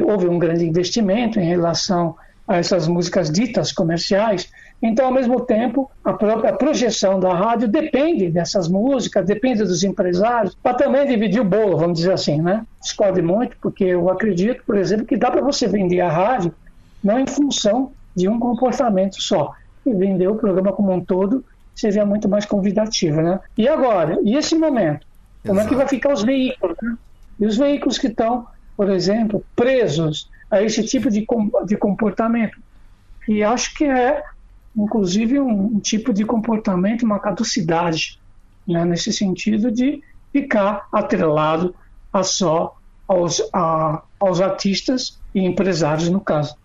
[0.04, 4.50] houve um grande investimento em relação a essas músicas ditas comerciais.
[4.82, 10.56] Então, ao mesmo tempo, a própria projeção da rádio depende dessas músicas, depende dos empresários,
[10.60, 12.64] para também dividir o bolo, vamos dizer assim, né?
[12.80, 16.52] Discorde muito, porque eu acredito, por exemplo, que dá para você vender a rádio
[17.02, 19.54] não em função de um comportamento só.
[19.86, 23.40] E vender o programa como um todo seria muito mais convidativo, né?
[23.56, 25.06] E agora, e esse momento?
[25.46, 25.66] Como Exato.
[25.66, 26.76] é que vai ficar os veículos?
[26.82, 26.96] Né?
[27.40, 31.24] E os veículos que estão, por exemplo, presos a esse tipo de,
[31.66, 32.58] de comportamento.
[33.28, 34.22] E acho que é,
[34.76, 38.18] inclusive, um, um tipo de comportamento, uma caducidade,
[38.66, 40.02] né, nesse sentido de
[40.32, 41.74] ficar atrelado
[42.12, 42.76] a só
[43.06, 46.56] aos, a, aos artistas e empresários, no caso.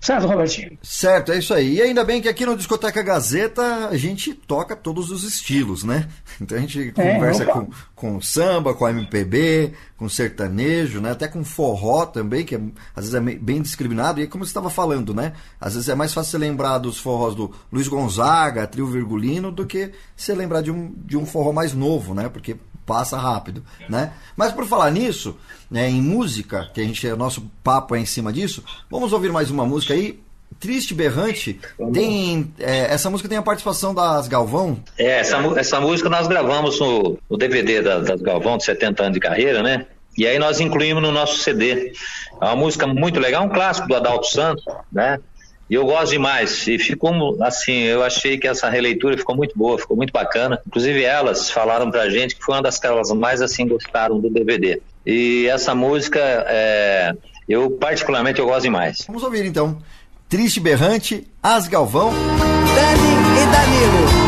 [0.00, 0.78] Certo, Robertinho?
[0.80, 1.74] Certo, é isso aí.
[1.74, 6.08] E ainda bem que aqui no Discoteca Gazeta a gente toca todos os estilos, né?
[6.40, 11.10] Então a gente é, conversa com, com samba, com MPB, com sertanejo, né?
[11.10, 12.60] Até com forró também, que é,
[12.94, 14.20] às vezes é bem discriminado.
[14.20, 15.32] E como você estava falando, né?
[15.60, 19.66] Às vezes é mais fácil você lembrar dos forrós do Luiz Gonzaga, Trio Virgulino, do
[19.66, 22.28] que você lembrar de um, de um forró mais novo, né?
[22.28, 22.56] Porque
[22.88, 24.12] passa rápido, né?
[24.34, 25.36] Mas por falar nisso,
[25.70, 29.30] né, em música, que a gente, o nosso papo é em cima disso, vamos ouvir
[29.30, 30.18] mais uma música aí.
[30.58, 31.60] Triste Berrante,
[31.92, 34.82] tem, é, essa música tem a participação das Galvão?
[34.96, 39.14] É, essa, essa música nós gravamos no, no DVD da, das Galvão, de 70 anos
[39.14, 39.86] de carreira, né?
[40.16, 41.92] E aí nós incluímos no nosso CD.
[42.40, 45.20] É uma música muito legal, um clássico do Adalto Santos, né?
[45.68, 46.66] E eu gosto demais.
[46.66, 50.60] E ficou assim, eu achei que essa releitura ficou muito boa, ficou muito bacana.
[50.66, 54.30] Inclusive elas falaram pra gente que foi uma das que elas mais assim gostaram do
[54.30, 54.80] DVD.
[55.04, 57.12] E essa música, é,
[57.48, 59.04] eu particularmente eu gosto demais.
[59.06, 59.78] Vamos ouvir então.
[60.28, 62.10] Triste Berrante, As Galvão.
[62.10, 64.27] Dani e Danilo.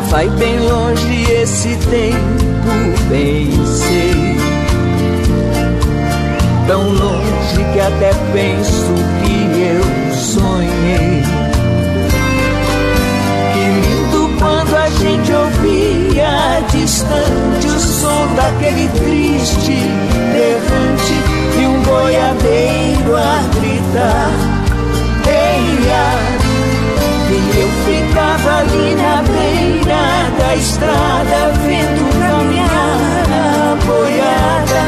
[0.00, 4.36] Vai bem longe esse tempo, bem sei.
[6.66, 11.22] Tão longe que até penso que eu sonhei.
[13.52, 19.78] Que lindo quando a gente ouvia distante o som daquele triste
[20.34, 21.14] errante
[21.60, 24.33] e um boiadeiro a gritar.
[30.54, 34.80] Da estrada, vendo caminhar a boiada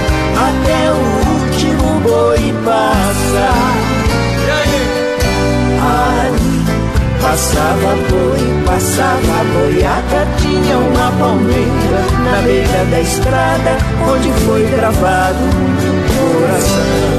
[0.46, 0.98] até o
[1.42, 3.74] último boi passar.
[5.82, 6.06] Ali
[7.20, 13.72] passava boi, passava boiada, tinha uma palmeira na beira da estrada,
[14.08, 17.15] onde foi gravado um coração.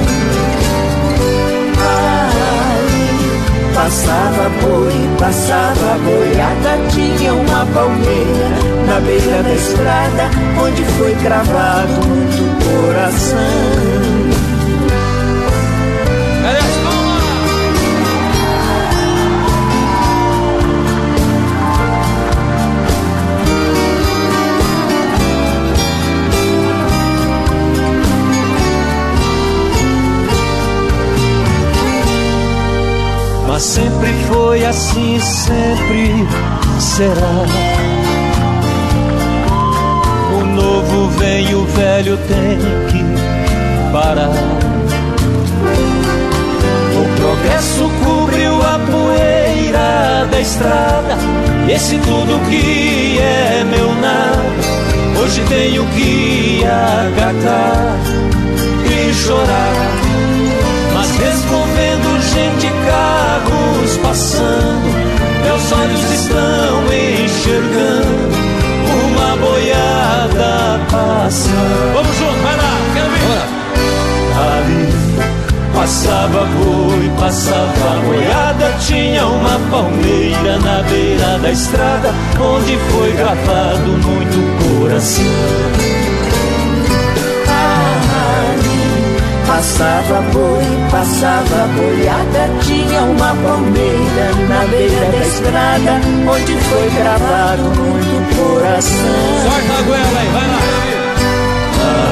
[3.77, 8.49] Passava boi, passava boiada, tinha uma palmeira
[8.87, 14.56] na beira da estrada, onde foi cravado muito coração.
[33.57, 36.27] Mas sempre foi assim, sempre
[36.79, 37.43] será.
[40.31, 44.29] O novo vem, o velho tem que parar.
[46.93, 51.17] O progresso cobriu a poeira da estrada.
[51.67, 57.97] E esse tudo que é meu nada, hoje tenho que acatar
[58.85, 60.06] e chorar
[61.17, 64.87] mas mesmo vendo gente, carros passando,
[65.43, 66.83] meus olhos estão
[67.25, 68.47] enxergando
[69.05, 71.93] uma boiada passando.
[71.93, 73.57] Vamos junto, vai lá, quero ver.
[74.37, 75.07] Ali
[75.73, 84.79] passava boi, passava boiada, tinha uma palmeira na beira da estrada, onde foi gravado muito
[84.79, 86.16] coração.
[89.57, 95.99] Passava boi, passava boiada, tinha uma palmeira na beira da estrada,
[96.31, 99.17] onde foi gravado muito coração.
[99.41, 100.59] Sorte a goela aí, vai lá.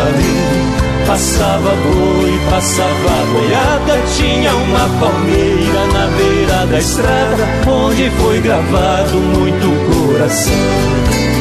[0.08, 9.18] Ali passava boi, passava boiada, tinha uma palmeira na beira da estrada, onde foi gravado
[9.20, 11.35] muito coração.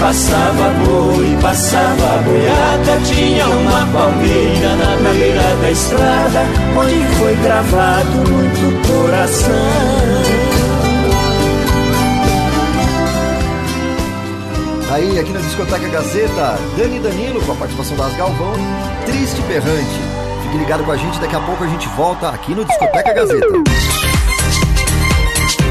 [0.00, 6.44] Passava boi, passava boiada, tinha uma palmeira na beira da estrada,
[6.76, 10.56] onde foi gravado muito coração.
[14.92, 18.54] Aí, aqui na Discoteca Gazeta, Dani Danilo, com a participação das Galvão,
[19.04, 20.00] Triste Berrante.
[20.42, 23.46] Fique ligado com a gente, daqui a pouco a gente volta aqui no Discoteca Gazeta.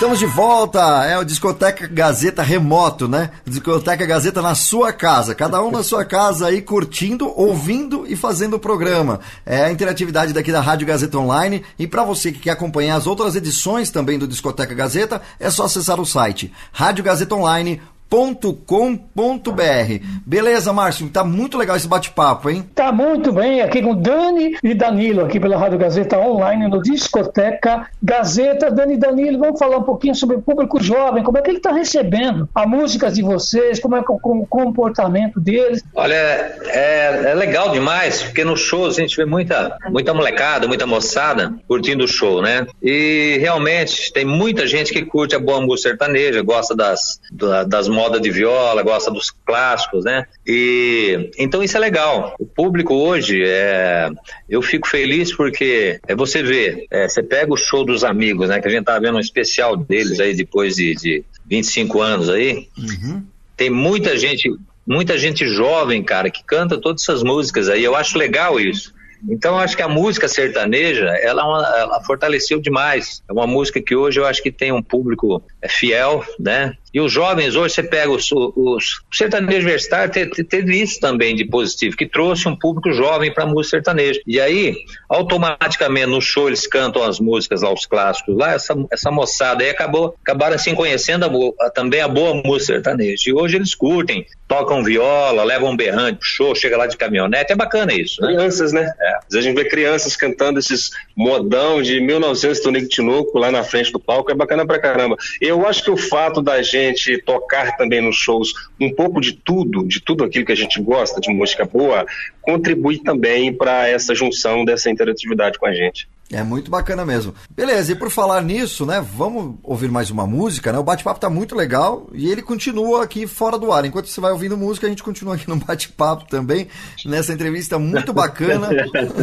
[0.00, 3.32] Estamos de volta, é o Discoteca Gazeta remoto, né?
[3.44, 8.54] Discoteca Gazeta na sua casa, cada um na sua casa aí curtindo, ouvindo e fazendo
[8.54, 9.20] o programa.
[9.44, 13.06] É a interatividade daqui da Rádio Gazeta Online e para você que quer acompanhar as
[13.06, 20.04] outras edições também do Discoteca Gazeta, é só acessar o site radiogazetaonline.com www.radiogazetão.com.br.
[20.26, 21.08] Beleza, Márcio?
[21.08, 22.68] Tá muito legal esse bate-papo, hein?
[22.74, 27.86] Tá muito bem, aqui com Dani e Danilo, aqui pela Rádio Gazeta Online, no Discoteca
[28.02, 28.70] Gazeta.
[28.70, 31.58] Dani e Danilo, vamos falar um pouquinho sobre o público jovem, como é que ele
[31.58, 35.82] está recebendo a música de vocês, como é, o comportamento deles.
[35.94, 40.86] Olha, é, é legal demais, porque nos shows a gente vê muita, muita molecada, muita
[40.86, 42.66] moçada curtindo o show, né?
[42.82, 47.20] E realmente tem muita gente que curte a boa música sertaneja, gosta das,
[47.68, 50.24] das moda de viola, gosta dos clássicos, né?
[50.46, 52.34] E então isso é legal.
[52.40, 54.08] O público hoje, é,
[54.48, 58.58] eu fico feliz porque é você vê, é, você pega o show dos amigos, né?
[58.58, 62.68] Que a gente tá vendo um especial deles aí depois de, de 25 anos aí.
[62.78, 63.22] Uhum.
[63.54, 64.50] Tem muita gente,
[64.86, 67.84] muita gente jovem, cara, que canta todas essas músicas aí.
[67.84, 68.94] Eu acho legal isso.
[69.28, 71.42] Então, acho que a música sertaneja, ela,
[71.76, 73.22] é ela, fortaleceu demais.
[73.28, 76.74] É uma música que hoje eu acho que tem um público é, fiel, né?
[76.92, 81.36] E os jovens, hoje você pega os, os, o sertanejo universitário, teve, teve isso também
[81.36, 84.20] de positivo, que trouxe um público jovem para a música sertaneja.
[84.26, 84.74] E aí,
[85.08, 89.70] automaticamente, no show eles cantam as músicas lá, os clássicos lá, essa, essa moçada aí
[89.70, 93.22] acabou, acabaram assim conhecendo a, também a boa música sertaneja.
[93.26, 97.52] E hoje eles curtem, tocam viola, levam um berrante pro show, chega lá de caminhonete,
[97.52, 98.20] é bacana isso.
[98.20, 98.34] Né?
[98.34, 98.92] Crianças, né?
[99.00, 99.16] É.
[99.18, 103.62] Às vezes a gente vê crianças cantando esses modão de 1900 Tonico Tinoco lá na
[103.62, 105.16] frente do palco, é bacana pra caramba.
[105.40, 109.32] Eu acho que o fato da gente gente tocar também nos shows um pouco de
[109.32, 112.04] tudo, de tudo aquilo que a gente gosta de música boa,
[112.40, 116.08] contribui também para essa junção dessa interatividade com a gente.
[116.32, 117.34] É muito bacana mesmo.
[117.50, 119.04] Beleza, e por falar nisso, né?
[119.16, 120.78] Vamos ouvir mais uma música, né?
[120.78, 123.84] O bate-papo tá muito legal e ele continua aqui fora do ar.
[123.84, 126.68] Enquanto você vai ouvindo música, a gente continua aqui no bate-papo também,
[127.04, 128.68] nessa entrevista muito bacana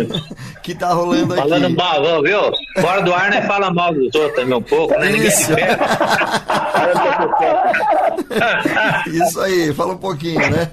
[0.62, 1.44] que tá rolando aqui.
[1.44, 2.42] Falando mal, viu?
[2.82, 3.42] Fora do ar, né?
[3.44, 5.10] Fala mal dos outros também um pouco, né?
[5.16, 5.52] Isso.
[9.08, 10.70] Isso aí, fala um pouquinho, né?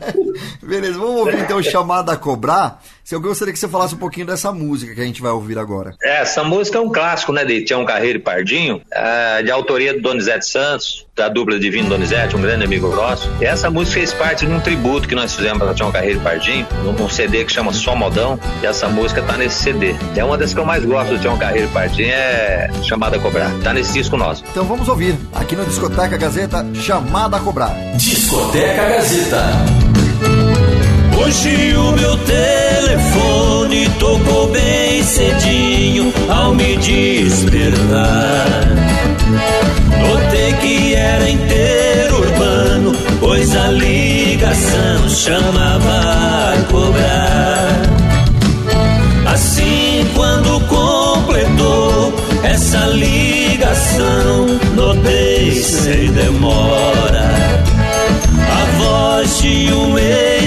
[0.62, 2.82] Beleza, vamos ouvir então o chamado a cobrar.
[3.05, 5.59] Se eu gostaria que você falasse um pouquinho dessa música que a gente vai ouvir
[5.59, 5.95] agora.
[6.03, 9.93] É, essa música é um clássico, né, de Tião Carreiro e Pardinho, é, de autoria
[9.93, 13.31] do Donizete Santos, da dupla Divino Donizete, um grande amigo nosso.
[13.43, 16.23] E essa música fez parte de um tributo que nós fizemos para Tião Carreiro e
[16.23, 19.95] Pardinho, num CD que chama Só Modão, e essa música tá nesse CD.
[20.17, 23.21] É uma das que eu mais gosto do Tião Carreiro e Pardinho, é Chamada a
[23.21, 23.51] Cobrar.
[23.63, 24.43] Tá nesse disco nosso.
[24.51, 27.75] Então vamos ouvir, aqui no Discoteca Gazeta, Chamada a Cobrar.
[27.99, 30.04] Discoteca Gazeta.
[31.17, 38.47] Hoje o meu telefone tocou bem cedinho ao me despertar.
[40.01, 47.83] Notei que era interurbano, pois a ligação chamava a cobrar.
[49.33, 52.12] Assim, quando completou
[52.43, 57.31] essa ligação, notei sem demora
[58.51, 59.99] a voz de um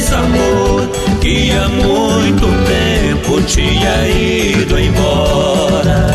[0.08, 0.88] ex-amor
[1.20, 6.08] que há muito tempo tinha ido embora.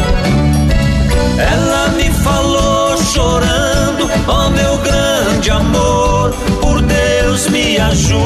[1.38, 6.30] Ela me falou chorando, oh meu grande amor,
[6.60, 8.22] por Deus me ajude.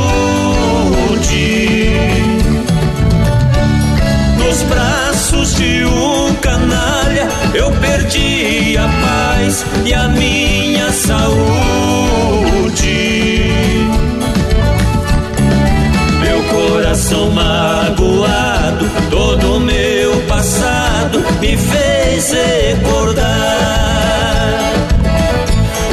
[4.39, 11.86] Nos braços de um canalha eu perdi a paz e a minha saúde.
[17.37, 23.25] Magoado, todo meu passado me fez recordar.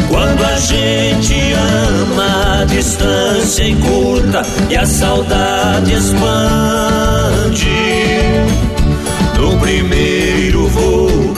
[0.10, 7.68] Quando a gente ama, a distância encurta e a saudade expande.
[9.38, 11.34] No primeiro voo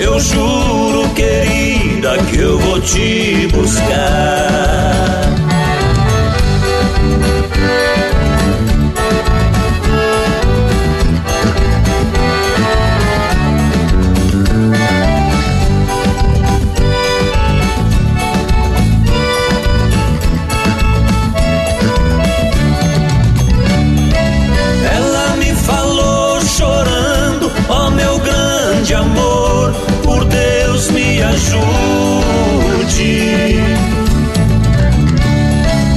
[0.00, 5.39] Eu juro, querida, que eu vou te buscar.
[31.40, 33.00] Ajude.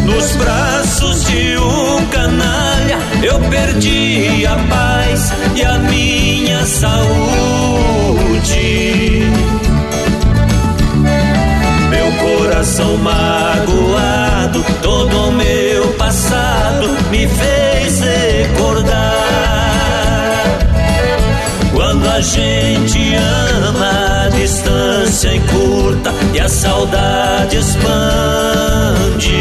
[0.06, 6.94] Nos braços de um canalha eu perdi a paz e a minha saúde.
[11.90, 17.53] Meu coração magoado, todo o meu passado me fez
[22.14, 29.34] a gente ama, a distância é curta e a saudade expande.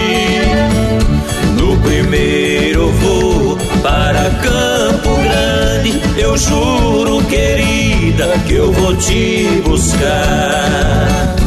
[1.58, 11.41] No primeiro voo para Campo Grande, eu juro, querida, que eu vou te buscar.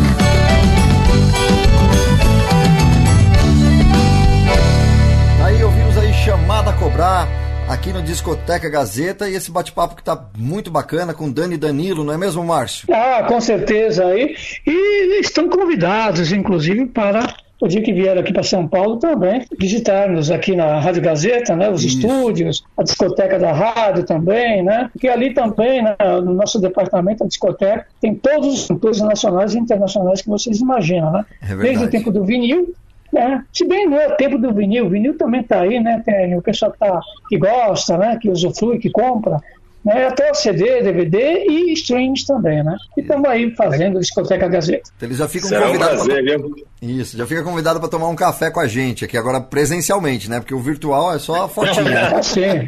[7.68, 12.03] Aqui no Discoteca Gazeta e esse bate-papo que tá muito bacana com Dani e Danilo,
[12.03, 12.88] não é mesmo, Márcio?
[12.91, 14.36] Ah, com certeza aí.
[14.66, 20.30] E estão convidados, inclusive, para o dia que vier aqui para São Paulo também, visitar-nos
[20.30, 25.34] aqui na Rádio Gazeta, né, os estúdios, a discoteca da rádio também, né, porque ali
[25.34, 30.30] também, né, no nosso departamento, a discoteca, tem todos os cantores nacionais e internacionais que
[30.30, 31.26] vocês imaginam, né?
[31.41, 31.55] É.
[31.55, 32.74] Desde o tempo do vinil,
[33.16, 33.45] né?
[33.51, 36.03] Se bem não é o tempo do vinil, o vinil também está aí, né?
[36.05, 36.99] Tem o pessoal que, tá,
[37.30, 38.18] que gosta, né?
[38.22, 39.39] Que usufrui, que compra,
[39.86, 40.07] né?
[40.07, 42.75] Até o CD, DVD e streams também, né?
[42.97, 44.89] E estamos aí fazendo Discoteca Gazeta.
[44.97, 46.05] Então eles já ficam Será um convidados.
[46.05, 46.49] prazer, pra...
[46.81, 50.39] Isso, já fica convidado para tomar um café com a gente aqui agora presencialmente, né?
[50.39, 52.17] Porque o virtual é só a fotinha.
[52.17, 52.65] Ah, sim.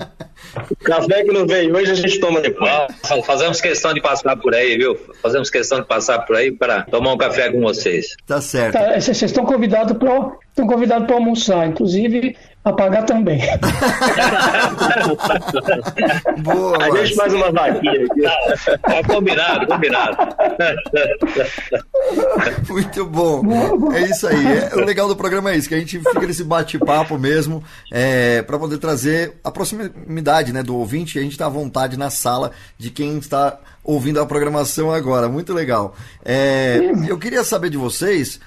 [0.72, 2.70] O café que não veio hoje a gente toma depois.
[3.04, 4.96] Fa- Fazemos questão de passar por aí, viu?
[5.22, 8.16] Fazemos questão de passar por aí para tomar um café com vocês.
[8.26, 8.74] Tá certo.
[8.74, 12.36] Tá, Vocês estão convidados para estão convidados para almoçar, inclusive
[12.70, 13.40] a pagar também.
[16.44, 18.22] Boa, A gente faz uma vaquinha aqui.
[18.82, 20.18] Tá combinado, combinado.
[22.70, 23.42] Muito bom.
[23.94, 24.46] É isso aí.
[24.46, 28.42] É- o legal do programa é isso, que a gente fica nesse bate-papo mesmo, é,
[28.42, 32.10] para poder trazer a proximidade né, do ouvinte e a gente tá à vontade na
[32.10, 35.30] sala de quem está ouvindo a programação agora.
[35.30, 35.96] Muito legal.
[36.24, 38.40] É, eu queria saber de vocês,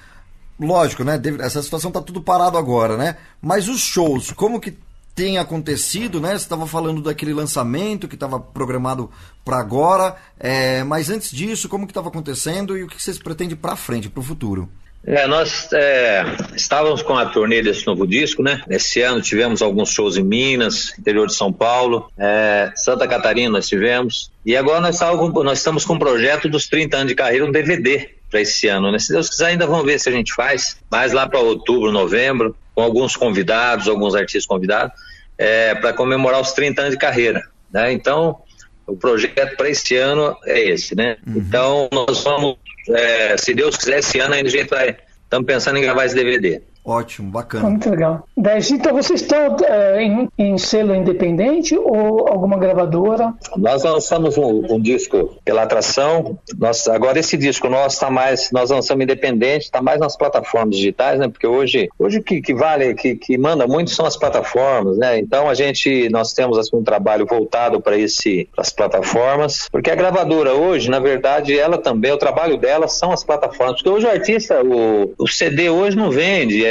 [0.61, 1.19] lógico, né?
[1.39, 3.17] Essa situação tá tudo parado agora, né?
[3.41, 4.77] Mas os shows, como que
[5.15, 6.29] tem acontecido, né?
[6.29, 9.09] Você estava falando daquele lançamento que estava programado
[9.43, 13.55] para agora, é, mas antes disso, como que estava acontecendo e o que vocês pretendem
[13.55, 14.69] para frente, para o futuro?
[15.03, 16.23] É, nós é,
[16.55, 18.61] estávamos com a turnê desse novo disco, né?
[18.69, 23.67] Esse ano tivemos alguns shows em Minas, interior de São Paulo, é, Santa Catarina nós
[23.67, 24.31] tivemos.
[24.45, 28.41] E agora nós estamos com um projeto dos 30 anos de carreira, um DVD para
[28.41, 28.97] esse ano, né?
[28.97, 32.55] Se Deus quiser, ainda vamos ver se a gente faz, mais lá para outubro, novembro,
[32.73, 34.93] com alguns convidados, alguns artistas convidados,
[35.37, 37.91] é, para comemorar os 30 anos de carreira, né?
[37.91, 38.41] Então,
[38.87, 41.17] o projeto para esse ano é esse, né?
[41.27, 42.55] Então, nós vamos,
[42.89, 46.15] é, se Deus quiser, esse ano ainda a gente vai, estamos pensando em gravar esse
[46.15, 46.61] DVD.
[46.83, 47.69] Ótimo, bacana.
[47.69, 48.27] Muito legal.
[48.35, 53.33] Dez, então vocês estão é, em, em selo independente ou alguma gravadora?
[53.55, 56.39] Nós lançamos um, um disco pela atração.
[56.57, 61.19] Nós, agora esse disco nosso está mais, nós lançamos independente, está mais nas plataformas digitais,
[61.19, 61.27] né?
[61.27, 65.19] Porque hoje, hoje o que, que vale, que, que manda muito são as plataformas, né?
[65.19, 69.91] Então a gente, nós temos assim, um trabalho voltado para esse, para as plataformas, porque
[69.91, 73.75] a gravadora hoje, na verdade, ela também, o trabalho dela são as plataformas.
[73.75, 76.70] Porque hoje o artista, o, o CD hoje não vende, é,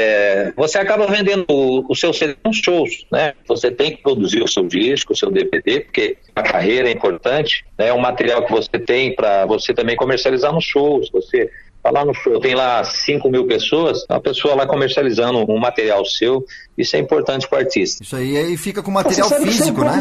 [0.56, 3.32] você acaba vendendo o, o seu CD nos shows, né?
[3.48, 7.64] Você tem que produzir o seu disco, o seu DVD, porque a carreira é importante,
[7.78, 7.88] né?
[7.88, 11.50] É um material que você tem para você também comercializar nos shows, você
[11.82, 16.04] tá lá no show, tem lá 5 mil pessoas, uma pessoa lá comercializando um material
[16.04, 16.44] seu,
[16.76, 18.02] isso é importante para o artista.
[18.02, 19.92] Isso aí, aí fica com material Você físico, né?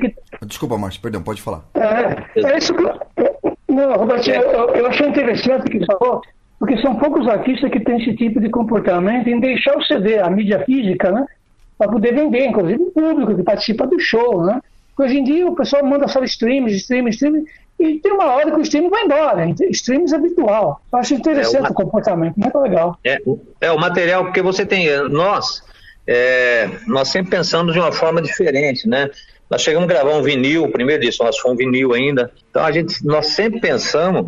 [0.00, 0.14] que
[0.46, 1.64] Desculpa, Márcio, perdão, pode falar.
[1.74, 2.98] É, é isso que eu,
[3.68, 6.22] não, Roberto, eu, eu- eu achei interessante o que falou,
[6.58, 10.28] porque são poucos artistas que têm esse tipo de comportamento em deixar o CD, a
[10.28, 11.24] mídia física, né?
[11.76, 14.60] Para poder vender, inclusive o público que participa do show, né?
[14.98, 17.44] Hoje em dia o pessoal manda só streams, streams, streams,
[17.78, 19.48] e tem uma hora que o stream vai embora.
[19.70, 20.80] Streams é virtual.
[20.92, 22.98] Eu acho interessante É uma- o comportamento, muito legal.
[23.04, 23.18] É,
[23.60, 24.88] é o material, porque você tem.
[25.08, 25.62] Nós,
[26.04, 29.08] é, nós sempre pensamos de uma forma diferente, né?
[29.48, 32.32] Nós chegamos a gravar um vinil, o primeiro disco, nós foi um vinil ainda.
[32.50, 34.26] Então a gente, nós sempre pensamos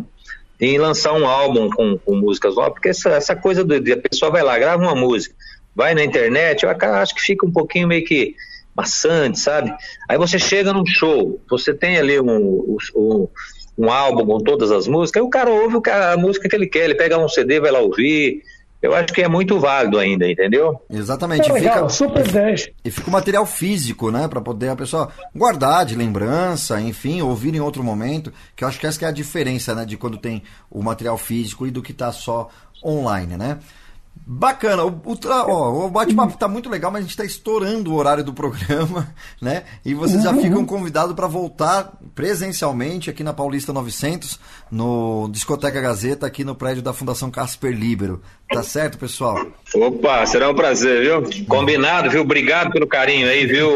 [0.61, 4.31] em lançar um álbum com, com músicas novas, porque essa, essa coisa do, a pessoa
[4.31, 5.35] vai lá, grava uma música,
[5.75, 8.35] vai na internet, eu acho que fica um pouquinho meio que
[8.75, 9.73] maçante, sabe?
[10.07, 13.27] Aí você chega num show, você tem ali um, um,
[13.77, 16.85] um álbum com todas as músicas, aí o cara ouve a música que ele quer,
[16.85, 18.43] ele pega um CD, vai lá ouvir,
[18.81, 20.81] eu acho que é muito válido ainda, entendeu?
[20.89, 21.49] Exatamente.
[21.49, 22.69] É legal, fica, super 10.
[22.83, 24.27] E fica o material físico, né?
[24.27, 28.33] Pra poder a pessoa guardar de lembrança, enfim, ouvir em outro momento.
[28.55, 29.85] Que eu acho que essa que é a diferença, né?
[29.85, 32.49] De quando tem o material físico e do que tá só
[32.83, 33.59] online, né?
[34.23, 37.95] Bacana, o, o, ó, o bate-papo tá muito legal, mas a gente está estourando o
[37.95, 39.63] horário do programa, né?
[39.83, 46.27] E vocês já ficam convidados para voltar presencialmente aqui na Paulista 900, no Discoteca Gazeta,
[46.27, 48.21] aqui no prédio da Fundação Casper Libero.
[48.51, 49.47] Tá certo, pessoal?
[49.73, 51.45] Opa, será um prazer, viu?
[51.47, 52.21] Combinado, viu?
[52.21, 53.69] Obrigado pelo carinho aí, viu?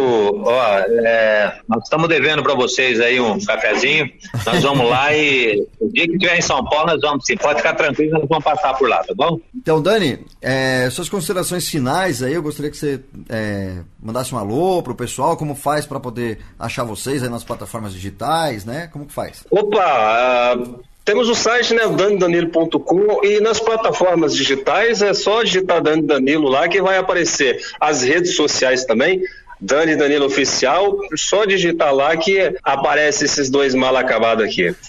[0.43, 4.11] Ó, é, nós estamos devendo para vocês aí um cafezinho.
[4.45, 7.59] Nós vamos lá e o dia que estiver em São Paulo, nós vamos, sim, pode
[7.59, 9.39] ficar tranquilo, nós vamos passar por lá, tá bom?
[9.55, 12.99] Então, Dani, é, suas considerações finais aí, eu gostaria que você
[13.29, 17.93] é, mandasse um alô pro pessoal, como faz para poder achar vocês aí nas plataformas
[17.93, 18.89] digitais, né?
[18.91, 19.45] Como que faz?
[19.49, 26.01] Opa, uh, temos o site, né, danidanilo.com e nas plataformas digitais é só digitar Dani
[26.01, 29.21] Danilo lá que vai aparecer as redes sociais também.
[29.61, 34.75] Dani Danilo Oficial, só digitar lá que aparece esses dois mal acabados aqui.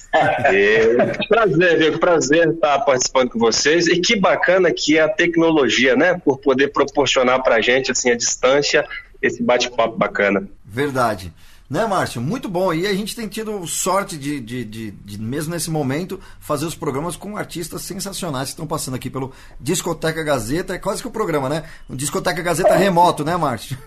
[0.50, 1.98] E, prazer, viu?
[1.98, 3.86] Prazer estar participando com vocês.
[3.86, 6.18] E que bacana que é a tecnologia, né?
[6.24, 8.86] Por poder proporcionar pra gente, assim, a distância,
[9.20, 10.48] esse bate-papo bacana.
[10.64, 11.32] Verdade.
[11.68, 12.20] Né, Márcio?
[12.20, 12.72] Muito bom.
[12.72, 16.76] E a gente tem tido sorte de, de, de, de, mesmo nesse momento, fazer os
[16.76, 20.74] programas com artistas sensacionais que estão passando aqui pelo Discoteca Gazeta.
[20.74, 21.64] É quase que o programa, né?
[21.90, 23.76] Um Discoteca Gazeta remoto, né, Márcio?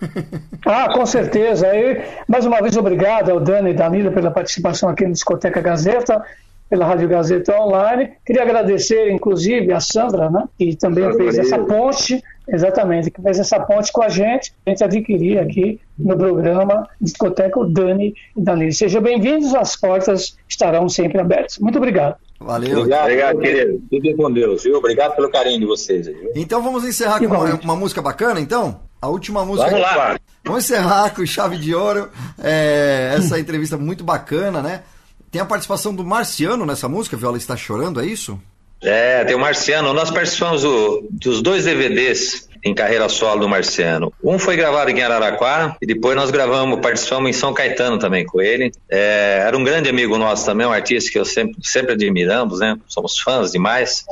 [0.66, 1.66] Ah, com certeza.
[1.74, 6.22] E, mais uma vez, obrigado ao Dani e Danilo pela participação aqui no Discoteca Gazeta
[6.70, 8.12] pela Rádio Gazeta Online.
[8.24, 13.58] Queria agradecer, inclusive, a Sandra, né, que também fez essa ponte, exatamente, que fez essa
[13.58, 18.72] ponte com a gente, a gente adquirir aqui no programa Discoteca o Dani e Danilo.
[18.72, 21.58] Sejam bem-vindos, as portas estarão sempre abertas.
[21.58, 22.16] Muito obrigado.
[22.38, 22.78] Valeu.
[22.78, 23.82] Obrigado, obrigado querido.
[23.90, 24.76] Fiquem com Deus, viu?
[24.76, 26.06] Obrigado pelo carinho de vocês.
[26.06, 26.30] Viu?
[26.36, 28.80] Então vamos encerrar com uma, uma, música bacana, então?
[29.02, 29.68] A última música.
[29.68, 30.18] Vamos lá.
[30.44, 32.08] Vamos encerrar com chave de ouro.
[32.42, 34.82] É, essa entrevista muito bacana, né?
[35.30, 38.40] Tem a participação do Marciano nessa música, Viola está chorando, é isso?
[38.82, 39.92] É, tem o Marciano.
[39.92, 44.12] Nós participamos do, dos dois DVDs em carreira solo do Marciano.
[44.22, 48.40] Um foi gravado em Araraquara e depois nós gravamos, participamos em São Caetano também com
[48.40, 48.72] ele.
[48.90, 52.76] É, era um grande amigo nosso também, um artista que eu sempre, sempre admiramos, né?
[52.86, 54.04] Somos fãs demais.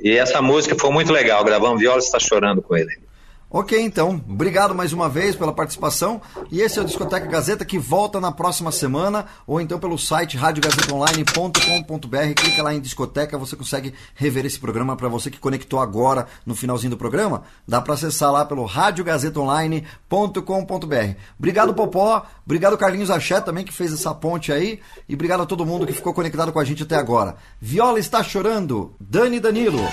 [0.00, 1.42] E essa música foi muito legal.
[1.44, 3.07] Gravamos Viola está chorando com ele.
[3.50, 4.22] Ok, então.
[4.28, 6.20] Obrigado mais uma vez pela participação.
[6.50, 10.36] E esse é o Discoteca Gazeta que volta na próxima semana, ou então pelo site
[10.36, 12.34] radiogazetaonline.com.br.
[12.36, 16.54] Clica lá em Discoteca, você consegue rever esse programa para você que conectou agora no
[16.54, 17.44] finalzinho do programa.
[17.66, 21.14] Dá para acessar lá pelo radiogazetaonline.com.br.
[21.38, 22.26] Obrigado, Popó.
[22.44, 24.78] Obrigado, Carlinhos Axé também, que fez essa ponte aí.
[25.08, 27.36] E obrigado a todo mundo que ficou conectado com a gente até agora.
[27.58, 28.94] Viola está chorando.
[29.00, 29.82] Dani Danilo.
[29.82, 29.88] Ô,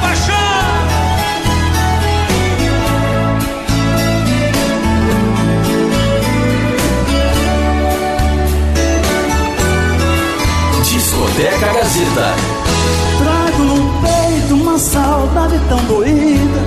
[0.00, 0.41] paixão!
[11.22, 12.34] Discoteca Gazeta.
[13.18, 16.60] Trago no peito uma saudade tão doída,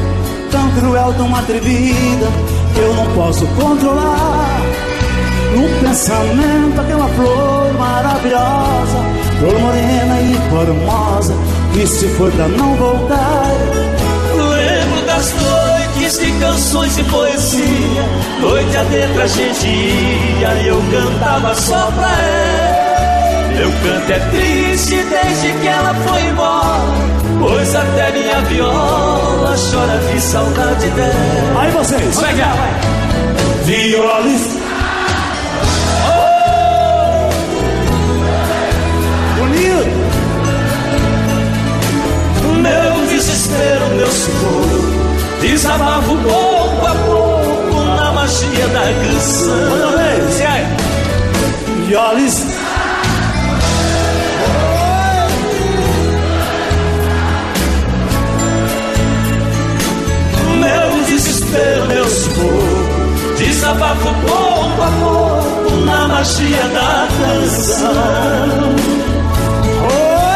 [0.50, 2.28] tão cruel, tão atrevida,
[2.74, 4.62] que eu não posso controlar.
[5.56, 8.98] No pensamento, aquela flor maravilhosa,
[9.40, 11.34] flor morena e formosa,
[11.74, 13.52] que se foi pra não voltar.
[14.36, 18.06] Lembro das noites de canções e poesia,
[18.40, 22.65] noite adentro a gente ia e eu cantava só pra ela.
[23.56, 26.82] Meu canto é triste desde que ela foi embora
[27.40, 32.16] Pois até minha viola chora de saudade dela Aí vocês!
[32.16, 32.44] Como é que é?
[32.44, 32.74] Vai.
[33.64, 34.42] Violis!
[39.38, 40.06] Bonito!
[42.62, 49.56] Meu desespero, meu sufoco Desabafo pouco a pouco Na magia da canção.
[51.88, 52.65] Violis!
[61.56, 68.76] Desespero, meu sufoco Desabafo pouco a pouco Na magia da canção lá,
[69.84, 70.36] oh!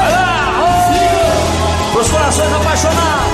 [1.93, 3.29] Pros corações apaixonados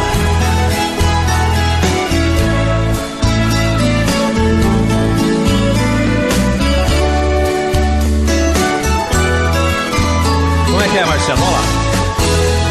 [10.66, 11.86] Como é que é, Marciano, vamos lá.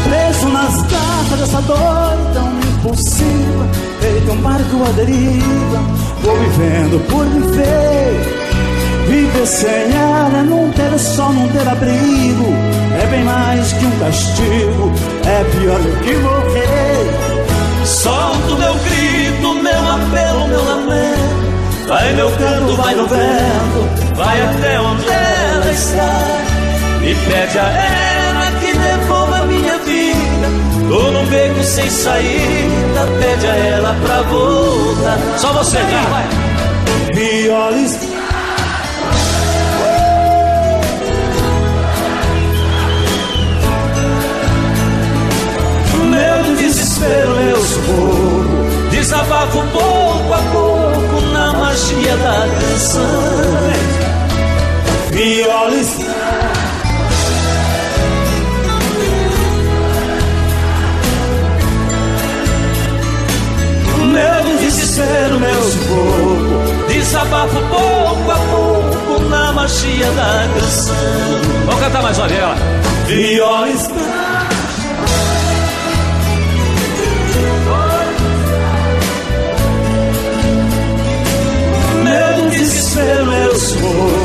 [0.07, 3.67] Preso nas garras dessa dor tão impulsiva,
[4.15, 5.79] feito um barco à deriva,
[6.21, 8.45] vou vivendo por viver.
[9.07, 12.45] Viver sem ela não ter sol, não ter abrigo,
[13.01, 14.91] é bem mais que um castigo,
[15.25, 17.85] é pior do que morrer.
[17.85, 21.45] Solto meu grito, meu apelo, meu lamento.
[21.87, 26.41] Vai meu canto, vai no vento, vai até onde ela está.
[27.03, 28.24] E pede a ela
[31.75, 35.19] sem saída, pede a ela pra voltar.
[35.37, 36.25] Só você, cara, vai.
[37.13, 37.99] Violis.
[46.05, 48.89] Meu desespero, meu sufoco.
[48.91, 53.01] Desabafo pouco a pouco na magia da canção.
[55.11, 55.94] Violis.
[64.95, 66.87] Meu desespero, meu sufoco.
[66.87, 70.95] Desabafo pouco a pouco na magia da canção.
[71.65, 72.55] Vamos cantar mais uma vez, ela.
[73.05, 73.89] Violis.
[82.03, 84.15] Meu desespero, meu sufoco.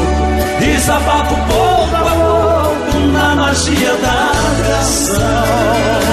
[0.61, 4.33] Desabafo pouco a pouco na magia da
[4.69, 6.10] canção.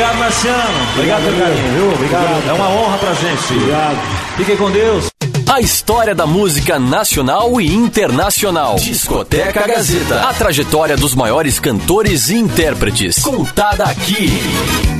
[0.00, 0.92] Obrigado, Marciano.
[0.94, 1.92] Obrigado pelo carinho, viu?
[1.92, 2.48] Obrigado.
[2.48, 3.52] É uma honra pra gente.
[3.52, 3.98] Obrigado.
[4.38, 5.10] Fiquem com Deus.
[5.46, 8.76] A história da música nacional e internacional.
[8.76, 10.22] Discoteca Gazeta.
[10.22, 13.18] A trajetória dos maiores cantores e intérpretes.
[13.18, 14.99] Contada aqui.